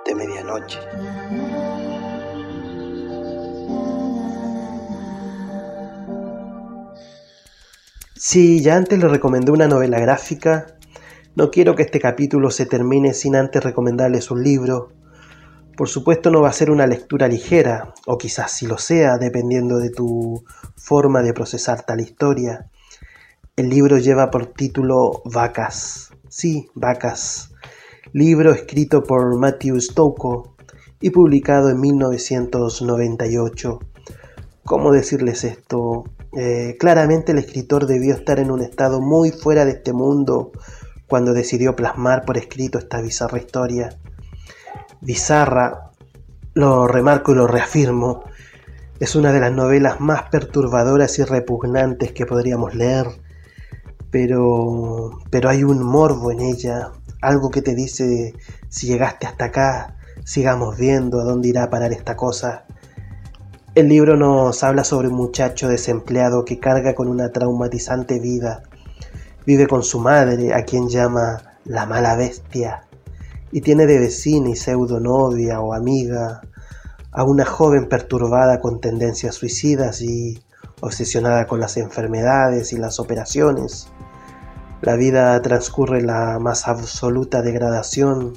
de 0.05 0.15
medianoche. 0.15 0.79
Si 8.15 8.61
ya 8.61 8.77
antes 8.77 8.97
le 8.99 9.09
recomendé 9.09 9.51
una 9.51 9.67
novela 9.67 9.99
gráfica, 9.99 10.77
no 11.35 11.51
quiero 11.51 11.75
que 11.75 11.83
este 11.83 11.99
capítulo 11.99 12.51
se 12.51 12.65
termine 12.65 13.13
sin 13.13 13.35
antes 13.35 13.63
recomendarles 13.63 14.31
un 14.31 14.43
libro. 14.43 14.93
Por 15.75 15.89
supuesto 15.89 16.31
no 16.31 16.41
va 16.41 16.49
a 16.49 16.53
ser 16.53 16.71
una 16.71 16.87
lectura 16.87 17.27
ligera, 17.27 17.93
o 18.05 18.17
quizás 18.17 18.51
si 18.51 18.65
lo 18.65 18.77
sea, 18.77 19.17
dependiendo 19.17 19.79
de 19.79 19.89
tu 19.89 20.45
forma 20.77 21.21
de 21.21 21.33
procesar 21.33 21.85
tal 21.85 21.99
historia. 21.99 22.69
El 23.57 23.69
libro 23.69 23.97
lleva 23.97 24.31
por 24.31 24.45
título 24.45 25.21
Vacas. 25.25 26.11
Sí, 26.29 26.69
Vacas 26.75 27.52
libro 28.13 28.53
escrito 28.53 29.03
por 29.03 29.35
Matthew 29.39 29.81
Stocco 29.81 30.55
y 31.01 31.09
publicado 31.09 31.71
en 31.71 31.81
1998. 31.81 33.79
¿Cómo 34.63 34.91
decirles 34.91 35.43
esto? 35.43 36.03
Eh, 36.37 36.77
claramente 36.79 37.31
el 37.31 37.39
escritor 37.39 37.87
debió 37.87 38.13
estar 38.13 38.39
en 38.39 38.51
un 38.51 38.61
estado 38.61 39.01
muy 39.01 39.31
fuera 39.31 39.65
de 39.65 39.71
este 39.71 39.93
mundo 39.93 40.51
cuando 41.07 41.33
decidió 41.33 41.75
plasmar 41.75 42.23
por 42.23 42.37
escrito 42.37 42.77
esta 42.77 43.01
bizarra 43.01 43.39
historia. 43.39 43.97
Bizarra, 45.01 45.91
lo 46.53 46.87
remarco 46.87 47.31
y 47.31 47.35
lo 47.35 47.47
reafirmo, 47.47 48.25
es 48.99 49.15
una 49.15 49.33
de 49.33 49.39
las 49.39 49.51
novelas 49.51 49.99
más 49.99 50.29
perturbadoras 50.29 51.17
y 51.17 51.23
repugnantes 51.23 52.11
que 52.11 52.27
podríamos 52.27 52.75
leer, 52.75 53.07
pero, 54.11 55.19
pero 55.31 55.49
hay 55.49 55.63
un 55.63 55.83
morbo 55.83 56.31
en 56.31 56.41
ella, 56.41 56.91
algo 57.23 57.49
que 57.49 57.61
te 57.61 57.73
dice 57.73 58.33
si 58.69 58.87
llegaste 58.87 59.25
hasta 59.25 59.45
acá, 59.45 59.95
sigamos 60.25 60.77
viendo 60.77 61.19
a 61.19 61.23
dónde 61.23 61.49
irá 61.49 61.63
a 61.63 61.69
parar 61.69 61.93
esta 61.93 62.15
cosa. 62.15 62.65
El 63.75 63.89
libro 63.89 64.15
nos 64.15 64.63
habla 64.63 64.83
sobre 64.83 65.07
un 65.07 65.15
muchacho 65.15 65.67
desempleado 65.67 66.45
que 66.45 66.59
carga 66.59 66.93
con 66.93 67.07
una 67.07 67.31
traumatizante 67.31 68.19
vida. 68.19 68.63
Vive 69.45 69.67
con 69.67 69.83
su 69.83 69.99
madre, 69.99 70.53
a 70.53 70.63
quien 70.63 70.89
llama 70.89 71.57
la 71.65 71.85
mala 71.85 72.15
bestia, 72.15 72.83
y 73.51 73.61
tiene 73.61 73.85
de 73.85 73.99
vecina 73.99 74.49
y 74.49 74.55
pseudo 74.55 74.99
novia 74.99 75.59
o 75.59 75.73
amiga 75.73 76.41
a 77.11 77.23
una 77.23 77.45
joven 77.45 77.87
perturbada 77.87 78.59
con 78.59 78.81
tendencias 78.81 79.35
suicidas 79.35 80.01
y 80.01 80.43
obsesionada 80.81 81.47
con 81.47 81.59
las 81.59 81.77
enfermedades 81.77 82.73
y 82.73 82.77
las 82.77 82.99
operaciones. 82.99 83.87
La 84.83 84.97
vida 84.97 85.41
transcurre 85.41 85.99
en 85.99 86.07
la 86.07 86.39
más 86.39 86.67
absoluta 86.67 87.41
degradación 87.41 88.33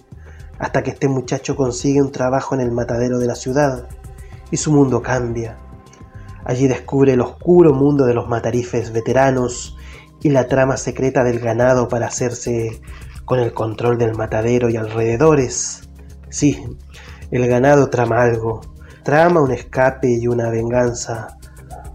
hasta 0.61 0.85
que 0.85 0.91
este 0.91 1.09
muchacho 1.09 1.57
consigue 1.57 2.01
un 2.01 2.13
trabajo 2.13 2.55
en 2.55 2.61
el 2.61 2.71
matadero 2.71 3.19
de 3.19 3.27
la 3.27 3.35
ciudad 3.35 3.89
y 4.53 4.57
su 4.57 4.71
mundo 4.71 5.03
cambia. 5.03 5.59
Allí 6.45 6.69
descubre 6.69 7.15
el 7.15 7.21
oscuro 7.21 7.75
mundo 7.75 8.07
de 8.07 8.15
los 8.15 8.29
matarifes 8.29 8.93
veteranos 8.93 9.77
y 10.23 10.31
la 10.31 10.47
trama 10.47 10.77
secreta 10.77 11.25
del 11.25 11.41
ganado 11.41 11.89
para 11.89 12.07
hacerse 12.07 12.81
con 13.25 13.41
el 13.41 13.53
control 13.53 13.99
del 13.99 14.15
matadero 14.15 14.71
y 14.71 14.77
alrededores. 14.77 15.89
Sí, 16.29 16.65
el 17.33 17.49
ganado 17.49 17.91
trama 17.91 18.23
algo, 18.23 18.61
trama 19.03 19.41
un 19.41 19.51
escape 19.51 20.17
y 20.17 20.29
una 20.29 20.49
venganza, 20.51 21.36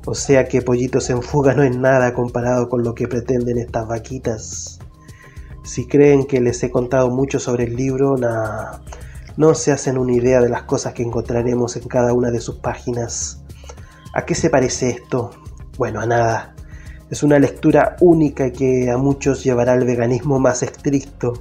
o 0.05 0.15
sea 0.15 0.47
que 0.47 0.61
Pollitos 0.61 1.09
en 1.09 1.21
Fuga 1.21 1.53
no 1.53 1.63
es 1.63 1.77
nada 1.77 2.13
comparado 2.13 2.69
con 2.69 2.83
lo 2.83 2.95
que 2.95 3.07
pretenden 3.07 3.57
estas 3.57 3.87
vaquitas. 3.87 4.79
Si 5.63 5.87
creen 5.87 6.25
que 6.25 6.41
les 6.41 6.63
he 6.63 6.71
contado 6.71 7.11
mucho 7.11 7.39
sobre 7.39 7.65
el 7.65 7.75
libro, 7.75 8.15
no 9.37 9.53
se 9.53 9.71
hacen 9.71 9.97
una 9.99 10.13
idea 10.13 10.41
de 10.41 10.49
las 10.49 10.63
cosas 10.63 10.93
que 10.93 11.03
encontraremos 11.03 11.75
en 11.75 11.87
cada 11.87 12.13
una 12.13 12.31
de 12.31 12.39
sus 12.39 12.55
páginas. 12.55 13.43
¿A 14.13 14.25
qué 14.25 14.33
se 14.33 14.49
parece 14.49 14.89
esto? 14.89 15.31
Bueno, 15.77 16.01
a 16.01 16.07
nada. 16.07 16.55
Es 17.11 17.21
una 17.21 17.37
lectura 17.37 17.95
única 17.99 18.51
que 18.51 18.89
a 18.89 18.97
muchos 18.97 19.43
llevará 19.43 19.73
al 19.73 19.85
veganismo 19.85 20.39
más 20.39 20.63
estricto. 20.63 21.33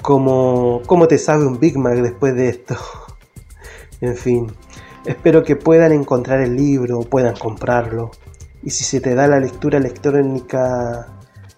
Como, 0.00 0.82
¿Cómo 0.86 1.08
te 1.08 1.18
sabe 1.18 1.44
un 1.44 1.58
Big 1.58 1.76
Mac 1.76 1.96
después 1.96 2.36
de 2.36 2.50
esto? 2.50 2.76
en 4.00 4.14
fin, 4.14 4.52
espero 5.06 5.42
que 5.42 5.56
puedan 5.56 5.92
encontrar 5.92 6.40
el 6.40 6.56
libro, 6.56 7.00
puedan 7.00 7.36
comprarlo. 7.36 8.10
Y 8.62 8.70
si 8.70 8.84
se 8.84 9.00
te 9.00 9.14
da 9.14 9.26
la 9.26 9.40
lectura 9.40 9.78
electrónica 9.78 11.06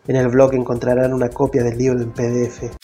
en 0.07 0.17
el 0.17 0.29
blog 0.29 0.55
encontrarán 0.55 1.13
una 1.13 1.29
copia 1.29 1.63
del 1.63 1.77
libro 1.77 2.01
en 2.01 2.13
PDF. 2.13 2.78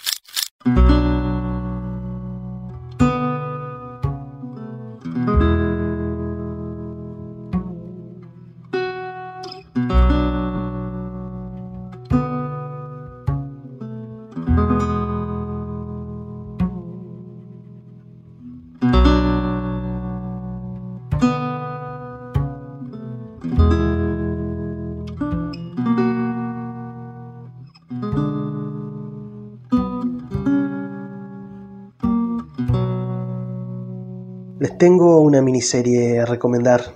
Tengo 34.84 35.18
una 35.20 35.40
miniserie 35.40 36.20
a 36.20 36.26
recomendar. 36.26 36.92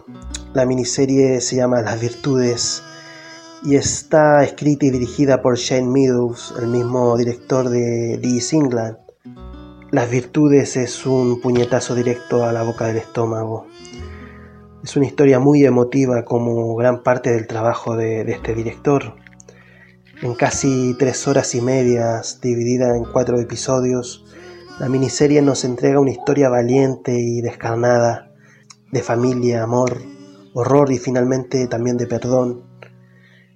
La 0.53 0.67
miniserie 0.67 1.41
se 1.41 1.57
llama 1.57 1.81
Las 1.81 1.99
Virtudes 1.99 2.83
y 3.65 3.77
está 3.77 4.45
escrita 4.45 4.85
y 4.85 4.91
dirigida 4.91 5.41
por 5.41 5.57
Shane 5.57 5.89
Meadows, 5.89 6.53
el 6.61 6.67
mismo 6.67 7.17
director 7.17 7.71
de 7.71 8.19
The 8.21 8.57
England. 8.57 8.99
Las 9.91 10.11
Virtudes 10.11 10.77
es 10.77 11.07
un 11.07 11.41
puñetazo 11.41 11.95
directo 11.95 12.45
a 12.45 12.53
la 12.53 12.63
boca 12.63 12.89
del 12.89 12.99
estómago. 12.99 13.67
Es 14.85 14.95
una 14.95 15.07
historia 15.07 15.39
muy 15.39 15.65
emotiva 15.65 16.27
como 16.27 16.77
gran 16.77 17.03
parte 17.03 17.33
del 17.33 17.47
trabajo 17.47 17.97
de, 17.97 18.23
de 18.23 18.33
este 18.33 18.55
director. 18.55 19.15
En 20.21 20.35
casi 20.35 20.95
tres 20.99 21.27
horas 21.27 21.55
y 21.55 21.63
medias, 21.63 22.43
dividida 22.43 22.95
en 22.95 23.05
cuatro 23.05 23.41
episodios, 23.41 24.27
la 24.79 24.89
miniserie 24.89 25.43
nos 25.43 25.65
entrega 25.65 25.99
una 25.99 26.13
historia 26.13 26.49
valiente 26.49 27.19
y 27.19 27.41
descarnada, 27.41 28.31
de 28.93 29.03
familia, 29.03 29.65
amor, 29.65 30.01
horror 30.55 30.93
y 30.93 30.99
finalmente 30.99 31.67
también 31.67 31.97
de 31.97 32.07
perdón. 32.07 32.63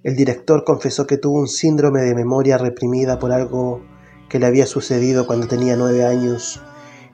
El 0.03 0.17
director 0.17 0.65
confesó 0.65 1.07
que 1.07 1.17
tuvo 1.17 1.39
un 1.39 1.47
síndrome 1.47 2.01
de 2.01 2.13
memoria 2.13 2.57
reprimida 2.57 3.19
por 3.19 3.31
algo 3.31 3.81
que 4.27 4.37
le 4.37 4.47
había 4.47 4.65
sucedido 4.65 5.25
cuando 5.25 5.47
tenía 5.47 5.77
nueve 5.77 6.05
años 6.05 6.61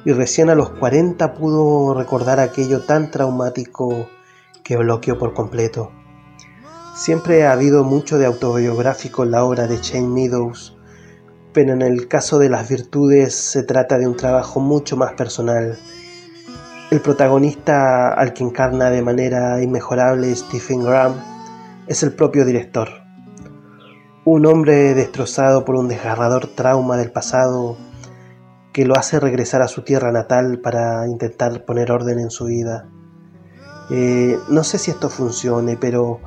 y 0.04 0.12
recién 0.12 0.50
a 0.50 0.56
los 0.56 0.72
40 0.72 1.36
pudo 1.36 1.94
recordar 1.94 2.40
aquello 2.40 2.82
tan 2.82 3.12
traumático 3.12 4.08
que 4.64 4.76
bloqueó 4.78 5.20
por 5.20 5.36
completo. 5.36 5.92
Siempre 6.96 7.46
ha 7.46 7.52
habido 7.52 7.84
mucho 7.84 8.18
de 8.18 8.26
autobiográfico 8.26 9.24
en 9.24 9.32
la 9.32 9.44
obra 9.44 9.68
de 9.68 9.78
Shane 9.78 10.08
Meadows, 10.08 10.79
pero 11.54 11.74
en 11.74 11.82
el 11.82 12.08
caso 12.08 12.40
de 12.40 12.50
las 12.50 12.70
virtudes 12.70 13.34
se 13.34 13.64
trata 13.64 13.98
de 13.98 14.08
un 14.08 14.16
trabajo 14.16 14.60
mucho 14.60 14.98
más 14.98 15.14
personal. 15.14 15.78
El 16.92 17.02
protagonista 17.02 18.14
al 18.14 18.34
que 18.34 18.44
encarna 18.44 18.90
de 18.90 19.02
manera 19.02 19.62
inmejorable 19.62 20.36
Stephen 20.36 20.84
Graham 20.84 21.14
es 21.88 22.04
el 22.04 22.14
propio 22.14 22.46
director. 22.46 22.90
Un 24.26 24.46
hombre 24.46 24.94
destrozado 24.94 25.66
por 25.66 25.76
un 25.76 25.88
desgarrador 25.88 26.48
trauma 26.56 26.98
del 26.98 27.12
pasado 27.12 27.78
que 28.74 28.86
lo 28.86 28.96
hace 28.96 29.20
regresar 29.20 29.62
a 29.62 29.68
su 29.68 29.82
tierra 29.84 30.12
natal 30.12 30.60
para 30.62 31.08
intentar 31.08 31.66
poner 31.66 31.92
orden 31.92 32.20
en 32.20 32.30
su 32.30 32.46
vida. 32.46 32.88
Eh, 33.90 34.38
no 34.50 34.64
sé 34.64 34.78
si 34.78 34.92
esto 34.92 35.10
funcione, 35.10 35.78
pero 35.78 36.20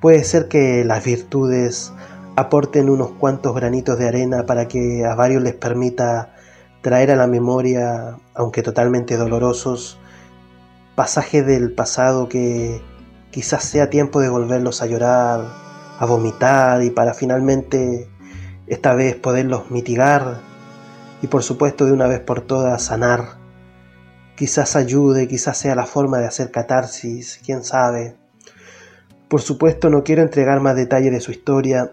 puede 0.00 0.24
ser 0.24 0.48
que 0.48 0.84
las 0.84 1.04
virtudes 1.04 1.92
aporten 2.36 2.90
unos 2.90 3.12
cuantos 3.12 3.54
granitos 3.54 3.98
de 3.98 4.08
arena 4.08 4.46
para 4.46 4.66
que 4.66 5.04
a 5.04 5.14
varios 5.14 5.42
les 5.42 5.54
permita 5.54 6.34
traer 6.82 7.10
a 7.10 7.16
la 7.16 7.26
memoria, 7.26 8.18
aunque 8.34 8.62
totalmente 8.62 9.16
dolorosos, 9.16 9.98
pasajes 10.94 11.46
del 11.46 11.72
pasado 11.72 12.28
que 12.28 12.82
quizás 13.30 13.64
sea 13.64 13.90
tiempo 13.90 14.20
de 14.20 14.28
volverlos 14.28 14.82
a 14.82 14.86
llorar, 14.86 15.44
a 15.98 16.06
vomitar 16.06 16.82
y 16.82 16.90
para 16.90 17.14
finalmente 17.14 18.08
esta 18.66 18.94
vez 18.94 19.16
poderlos 19.16 19.70
mitigar 19.70 20.40
y 21.22 21.26
por 21.26 21.42
supuesto 21.42 21.86
de 21.86 21.92
una 21.92 22.06
vez 22.06 22.20
por 22.20 22.42
todas 22.42 22.82
sanar. 22.82 23.38
Quizás 24.36 24.74
ayude, 24.74 25.28
quizás 25.28 25.56
sea 25.56 25.76
la 25.76 25.86
forma 25.86 26.18
de 26.18 26.26
hacer 26.26 26.50
catarsis, 26.50 27.40
quién 27.44 27.62
sabe. 27.62 28.16
Por 29.28 29.40
supuesto 29.40 29.88
no 29.90 30.02
quiero 30.02 30.22
entregar 30.22 30.60
más 30.60 30.74
detalle 30.74 31.10
de 31.10 31.20
su 31.20 31.30
historia 31.30 31.92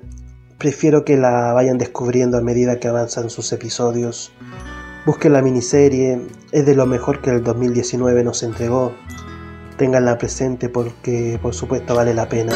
Prefiero 0.61 1.03
que 1.03 1.17
la 1.17 1.53
vayan 1.53 1.79
descubriendo 1.79 2.37
a 2.37 2.41
medida 2.41 2.79
que 2.79 2.87
avanzan 2.87 3.31
sus 3.31 3.51
episodios. 3.51 4.31
Busquen 5.07 5.33
la 5.33 5.41
miniserie, 5.41 6.21
es 6.51 6.67
de 6.67 6.75
lo 6.75 6.85
mejor 6.85 7.19
que 7.19 7.31
el 7.31 7.43
2019 7.43 8.23
nos 8.23 8.43
entregó. 8.43 8.93
Ténganla 9.77 10.19
presente 10.19 10.69
porque 10.69 11.39
por 11.41 11.55
supuesto 11.55 11.95
vale 11.95 12.13
la 12.13 12.29
pena. 12.29 12.53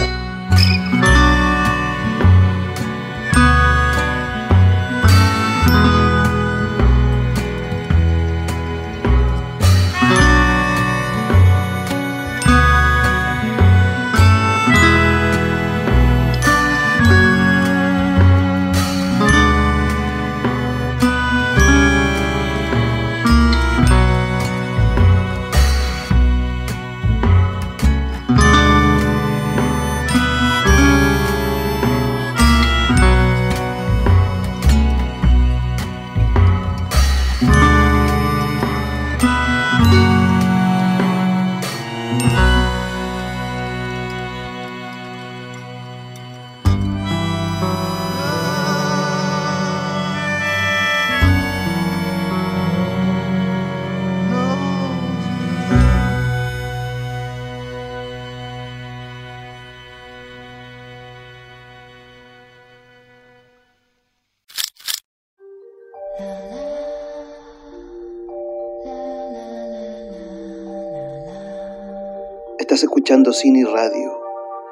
Estás 72.66 72.82
escuchando 72.82 73.32
Cine 73.32 73.60
y 73.60 73.64
Radio 73.64 74.12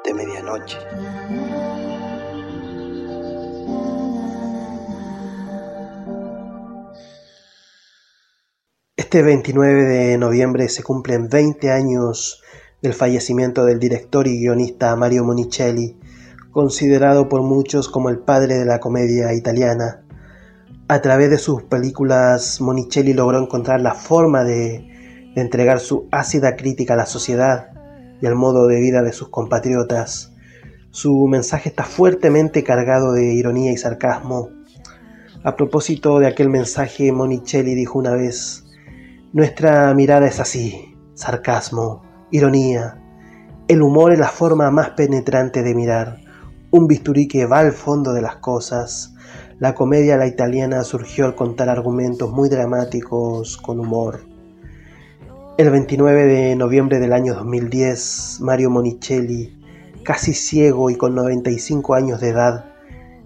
de 0.04 0.14
medianoche. 0.14 0.76
Este 8.96 9.22
29 9.22 9.84
de 9.84 10.18
noviembre 10.18 10.68
se 10.70 10.82
cumplen 10.82 11.28
20 11.28 11.70
años 11.70 12.42
del 12.82 12.94
fallecimiento 12.94 13.64
del 13.64 13.78
director 13.78 14.26
y 14.26 14.40
guionista 14.40 14.96
Mario 14.96 15.22
Monicelli, 15.22 15.96
considerado 16.50 17.28
por 17.28 17.42
muchos 17.42 17.88
como 17.88 18.10
el 18.10 18.18
padre 18.18 18.58
de 18.58 18.64
la 18.64 18.80
comedia 18.80 19.32
italiana. 19.34 20.04
A 20.88 21.00
través 21.00 21.30
de 21.30 21.38
sus 21.38 21.62
películas, 21.62 22.60
Monicelli 22.60 23.12
logró 23.12 23.38
encontrar 23.38 23.80
la 23.80 23.94
forma 23.94 24.42
de, 24.42 25.32
de 25.36 25.40
entregar 25.40 25.78
su 25.78 26.08
ácida 26.10 26.56
crítica 26.56 26.94
a 26.94 26.96
la 26.96 27.06
sociedad 27.06 27.70
y 28.24 28.26
al 28.26 28.36
modo 28.36 28.66
de 28.66 28.80
vida 28.80 29.02
de 29.02 29.12
sus 29.12 29.28
compatriotas. 29.28 30.32
Su 30.88 31.26
mensaje 31.26 31.68
está 31.68 31.84
fuertemente 31.84 32.64
cargado 32.64 33.12
de 33.12 33.34
ironía 33.34 33.70
y 33.70 33.76
sarcasmo. 33.76 34.48
A 35.42 35.56
propósito 35.56 36.18
de 36.20 36.26
aquel 36.26 36.48
mensaje, 36.48 37.12
Monicelli 37.12 37.74
dijo 37.74 37.98
una 37.98 38.14
vez, 38.14 38.64
Nuestra 39.34 39.92
mirada 39.92 40.26
es 40.26 40.40
así, 40.40 40.96
sarcasmo, 41.12 42.02
ironía, 42.30 42.98
El 43.68 43.82
humor 43.82 44.10
es 44.10 44.18
la 44.18 44.28
forma 44.28 44.70
más 44.70 44.90
penetrante 44.90 45.62
de 45.62 45.74
mirar, 45.74 46.16
un 46.70 46.86
bisturí 46.86 47.28
que 47.28 47.44
va 47.44 47.58
al 47.58 47.72
fondo 47.72 48.14
de 48.14 48.22
las 48.22 48.36
cosas. 48.36 49.14
La 49.58 49.74
comedia 49.74 50.16
la 50.16 50.26
italiana 50.26 50.82
surgió 50.82 51.26
al 51.26 51.34
contar 51.34 51.68
argumentos 51.68 52.32
muy 52.32 52.48
dramáticos 52.48 53.58
con 53.58 53.80
humor. 53.80 54.33
El 55.56 55.70
29 55.70 56.26
de 56.26 56.56
noviembre 56.56 56.98
del 56.98 57.12
año 57.12 57.34
2010, 57.34 58.38
Mario 58.40 58.70
Monicelli, 58.70 59.56
casi 60.02 60.34
ciego 60.34 60.90
y 60.90 60.96
con 60.96 61.14
95 61.14 61.94
años 61.94 62.20
de 62.20 62.30
edad, 62.30 62.64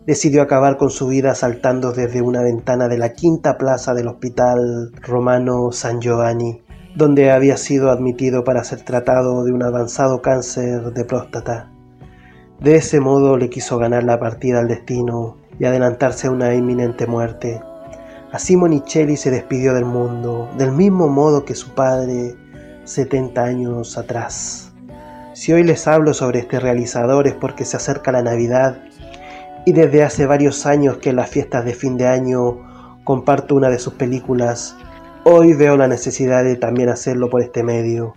decidió 0.06 0.42
acabar 0.42 0.76
con 0.76 0.90
su 0.90 1.08
vida 1.08 1.34
saltando 1.34 1.92
desde 1.92 2.22
una 2.22 2.42
ventana 2.42 2.88
de 2.88 2.98
la 2.98 3.14
quinta 3.14 3.56
plaza 3.58 3.94
del 3.94 4.08
Hospital 4.08 4.92
Romano 5.02 5.72
San 5.72 6.00
Giovanni 6.00 6.62
donde 6.98 7.30
había 7.30 7.56
sido 7.56 7.90
admitido 7.90 8.42
para 8.42 8.64
ser 8.64 8.82
tratado 8.82 9.44
de 9.44 9.52
un 9.52 9.62
avanzado 9.62 10.20
cáncer 10.20 10.92
de 10.92 11.04
próstata. 11.04 11.70
De 12.60 12.74
ese 12.74 12.98
modo 12.98 13.36
le 13.36 13.50
quiso 13.50 13.78
ganar 13.78 14.02
la 14.02 14.18
partida 14.18 14.58
al 14.58 14.66
destino 14.66 15.36
y 15.60 15.64
adelantarse 15.64 16.26
a 16.26 16.32
una 16.32 16.54
inminente 16.54 17.06
muerte. 17.06 17.60
Así 18.32 18.56
Monicelli 18.56 19.16
se 19.16 19.30
despidió 19.30 19.74
del 19.74 19.84
mundo, 19.84 20.50
del 20.58 20.72
mismo 20.72 21.08
modo 21.08 21.44
que 21.44 21.54
su 21.54 21.70
padre 21.74 22.36
70 22.84 23.42
años 23.42 23.96
atrás. 23.96 24.72
Si 25.34 25.52
hoy 25.52 25.62
les 25.62 25.86
hablo 25.86 26.14
sobre 26.14 26.40
este 26.40 26.60
realizador 26.60 27.26
es 27.26 27.34
porque 27.34 27.64
se 27.64 27.76
acerca 27.76 28.12
la 28.12 28.22
Navidad 28.22 28.82
y 29.64 29.72
desde 29.72 30.02
hace 30.02 30.26
varios 30.26 30.66
años 30.66 30.98
que 30.98 31.10
en 31.10 31.16
las 31.16 31.30
fiestas 31.30 31.64
de 31.64 31.74
fin 31.74 31.96
de 31.96 32.06
año 32.06 33.02
comparto 33.04 33.54
una 33.54 33.70
de 33.70 33.78
sus 33.78 33.94
películas 33.94 34.76
Hoy 35.30 35.52
veo 35.52 35.76
la 35.76 35.88
necesidad 35.88 36.42
de 36.42 36.56
también 36.56 36.88
hacerlo 36.88 37.28
por 37.28 37.42
este 37.42 37.62
medio. 37.62 38.14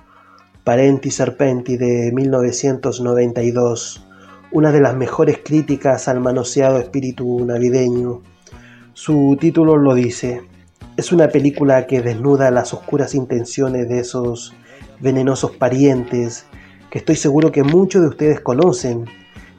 Parenti 0.63 1.11
Serpenti 1.11 1.75
de 1.75 2.09
1992, 2.13 4.07
una 4.53 4.71
de 4.71 4.79
las 4.79 4.95
mejores 4.95 5.39
críticas 5.43 6.07
al 6.07 6.21
manoseado 6.21 6.77
espíritu 6.77 7.43
navideño. 7.43 8.21
Su 8.93 9.37
título 9.39 9.77
lo 9.77 9.93
dice. 9.93 10.41
Es 10.97 11.11
una 11.11 11.29
película 11.29 11.87
que 11.87 12.01
desnuda 12.01 12.51
las 12.51 12.73
oscuras 12.73 13.15
intenciones 13.15 13.87
de 13.89 13.99
esos 13.99 14.53
venenosos 14.99 15.51
parientes 15.51 16.45
que 16.89 16.99
estoy 16.99 17.15
seguro 17.15 17.51
que 17.51 17.63
muchos 17.63 18.01
de 18.01 18.09
ustedes 18.09 18.41
conocen, 18.41 19.05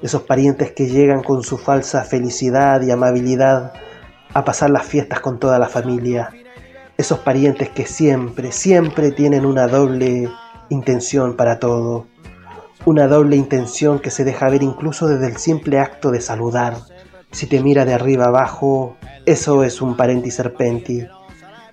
esos 0.02 0.22
parientes 0.22 0.72
que 0.72 0.86
llegan 0.86 1.22
con 1.22 1.42
su 1.42 1.56
falsa 1.56 2.04
felicidad 2.04 2.82
y 2.82 2.90
amabilidad 2.90 3.72
a 4.34 4.44
pasar 4.44 4.70
las 4.70 4.84
fiestas 4.84 5.20
con 5.20 5.38
toda 5.38 5.58
la 5.58 5.68
familia 5.68 6.30
esos 6.96 7.18
parientes 7.18 7.68
que 7.70 7.86
siempre, 7.86 8.52
siempre 8.52 9.10
tienen 9.10 9.44
una 9.44 9.66
doble 9.66 10.28
intención 10.68 11.36
para 11.36 11.58
todo, 11.58 12.06
una 12.84 13.08
doble 13.08 13.36
intención 13.36 13.98
que 13.98 14.10
se 14.10 14.24
deja 14.24 14.48
ver 14.48 14.62
incluso 14.62 15.08
desde 15.08 15.26
el 15.26 15.36
simple 15.36 15.78
acto 15.78 16.10
de 16.10 16.20
saludar. 16.20 16.76
Si 17.30 17.46
te 17.46 17.60
mira 17.60 17.84
de 17.84 17.94
arriba 17.94 18.26
abajo, 18.26 18.96
eso 19.26 19.64
es 19.64 19.80
un 19.80 19.96
parenti 19.96 20.30
serpenti. 20.30 21.06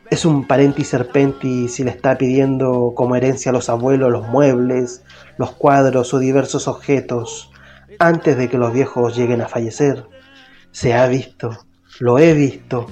Es 0.10 0.26
un 0.26 0.48
parenti 0.48 0.84
serpenti 0.84 1.68
si 1.68 1.84
le 1.84 1.92
está 1.92 2.18
pidiendo 2.18 2.94
como 2.96 3.16
herencia 3.16 3.52
a 3.52 3.54
los 3.54 3.70
abuelos 3.70 4.12
los 4.12 4.28
muebles, 4.28 5.04
los 5.38 5.52
cuadros 5.52 6.14
o 6.14 6.20
diversos 6.20 6.68
objetos 6.68 7.52
antes 8.00 8.38
de 8.38 8.50
que 8.50 8.58
los 8.58 8.74
viejos 8.74 9.16
lleguen 9.16 9.42
a 9.42 9.48
fallecer. 9.48 10.06
Se 10.72 10.94
ha 10.94 11.08
visto, 11.08 11.58
lo 12.00 12.20
he 12.20 12.34
visto, 12.34 12.88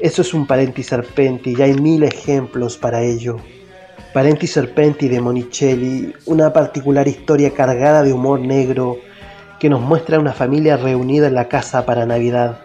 eso 0.00 0.22
es 0.22 0.34
un 0.34 0.46
Parenti 0.46 0.82
Serpenti 0.82 1.54
y 1.56 1.62
hay 1.62 1.74
mil 1.74 2.02
ejemplos 2.02 2.76
para 2.76 3.02
ello. 3.02 3.36
Parenti 4.12 4.46
Serpenti 4.46 5.08
de 5.08 5.20
Monicelli, 5.20 6.12
una 6.26 6.52
particular 6.52 7.06
historia 7.06 7.52
cargada 7.52 8.02
de 8.02 8.12
humor 8.12 8.40
negro 8.40 8.98
que 9.60 9.68
nos 9.68 9.80
muestra 9.80 10.18
una 10.18 10.32
familia 10.32 10.76
reunida 10.76 11.28
en 11.28 11.34
la 11.34 11.48
casa 11.48 11.86
para 11.86 12.06
Navidad. 12.06 12.58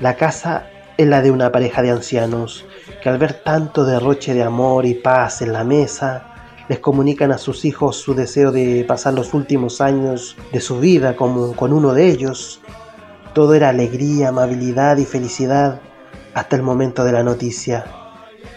La 0.00 0.14
casa 0.14 0.70
es 0.96 1.08
la 1.08 1.22
de 1.22 1.32
una 1.32 1.50
pareja 1.50 1.82
de 1.82 1.90
ancianos 1.90 2.64
que 3.02 3.08
al 3.08 3.18
ver 3.18 3.32
tanto 3.42 3.84
derroche 3.84 4.32
de 4.32 4.44
amor 4.44 4.86
y 4.86 4.94
paz 4.94 5.42
en 5.42 5.52
la 5.52 5.64
mesa, 5.64 6.34
les 6.68 6.78
comunican 6.78 7.32
a 7.32 7.38
sus 7.38 7.64
hijos 7.64 7.96
su 7.96 8.14
deseo 8.14 8.52
de 8.52 8.84
pasar 8.86 9.14
los 9.14 9.34
últimos 9.34 9.80
años 9.80 10.36
de 10.52 10.60
su 10.60 10.78
vida 10.78 11.16
como 11.16 11.56
con 11.56 11.72
uno 11.72 11.94
de 11.94 12.06
ellos. 12.06 12.60
Todo 13.32 13.54
era 13.54 13.70
alegría, 13.70 14.28
amabilidad 14.28 14.98
y 14.98 15.04
felicidad 15.04 15.80
hasta 16.32 16.54
el 16.54 16.62
momento 16.62 17.02
de 17.02 17.12
la 17.12 17.24
noticia. 17.24 17.84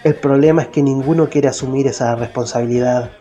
El 0.04 0.14
problema 0.14 0.62
es 0.62 0.68
que 0.68 0.84
ninguno 0.84 1.28
quiere 1.28 1.48
asumir 1.48 1.88
esa 1.88 2.14
responsabilidad. 2.16 3.14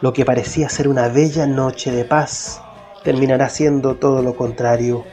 Lo 0.00 0.14
que 0.14 0.24
parecía 0.24 0.70
ser 0.70 0.88
una 0.88 1.08
bella 1.08 1.46
noche 1.46 1.90
de 1.90 2.06
paz 2.06 2.62
terminará 3.04 3.50
siendo 3.50 3.96
todo 3.96 4.22
lo 4.22 4.36
contrario. 4.36 5.04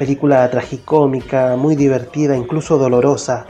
Película 0.00 0.48
tragicómica, 0.48 1.56
muy 1.56 1.76
divertida, 1.76 2.34
incluso 2.34 2.78
dolorosa, 2.78 3.44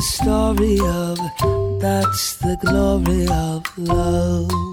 Story 0.00 0.78
of, 0.80 1.18
that's 1.80 2.36
the 2.36 2.56
glory 2.60 3.26
of 3.28 3.62
love. 3.76 4.71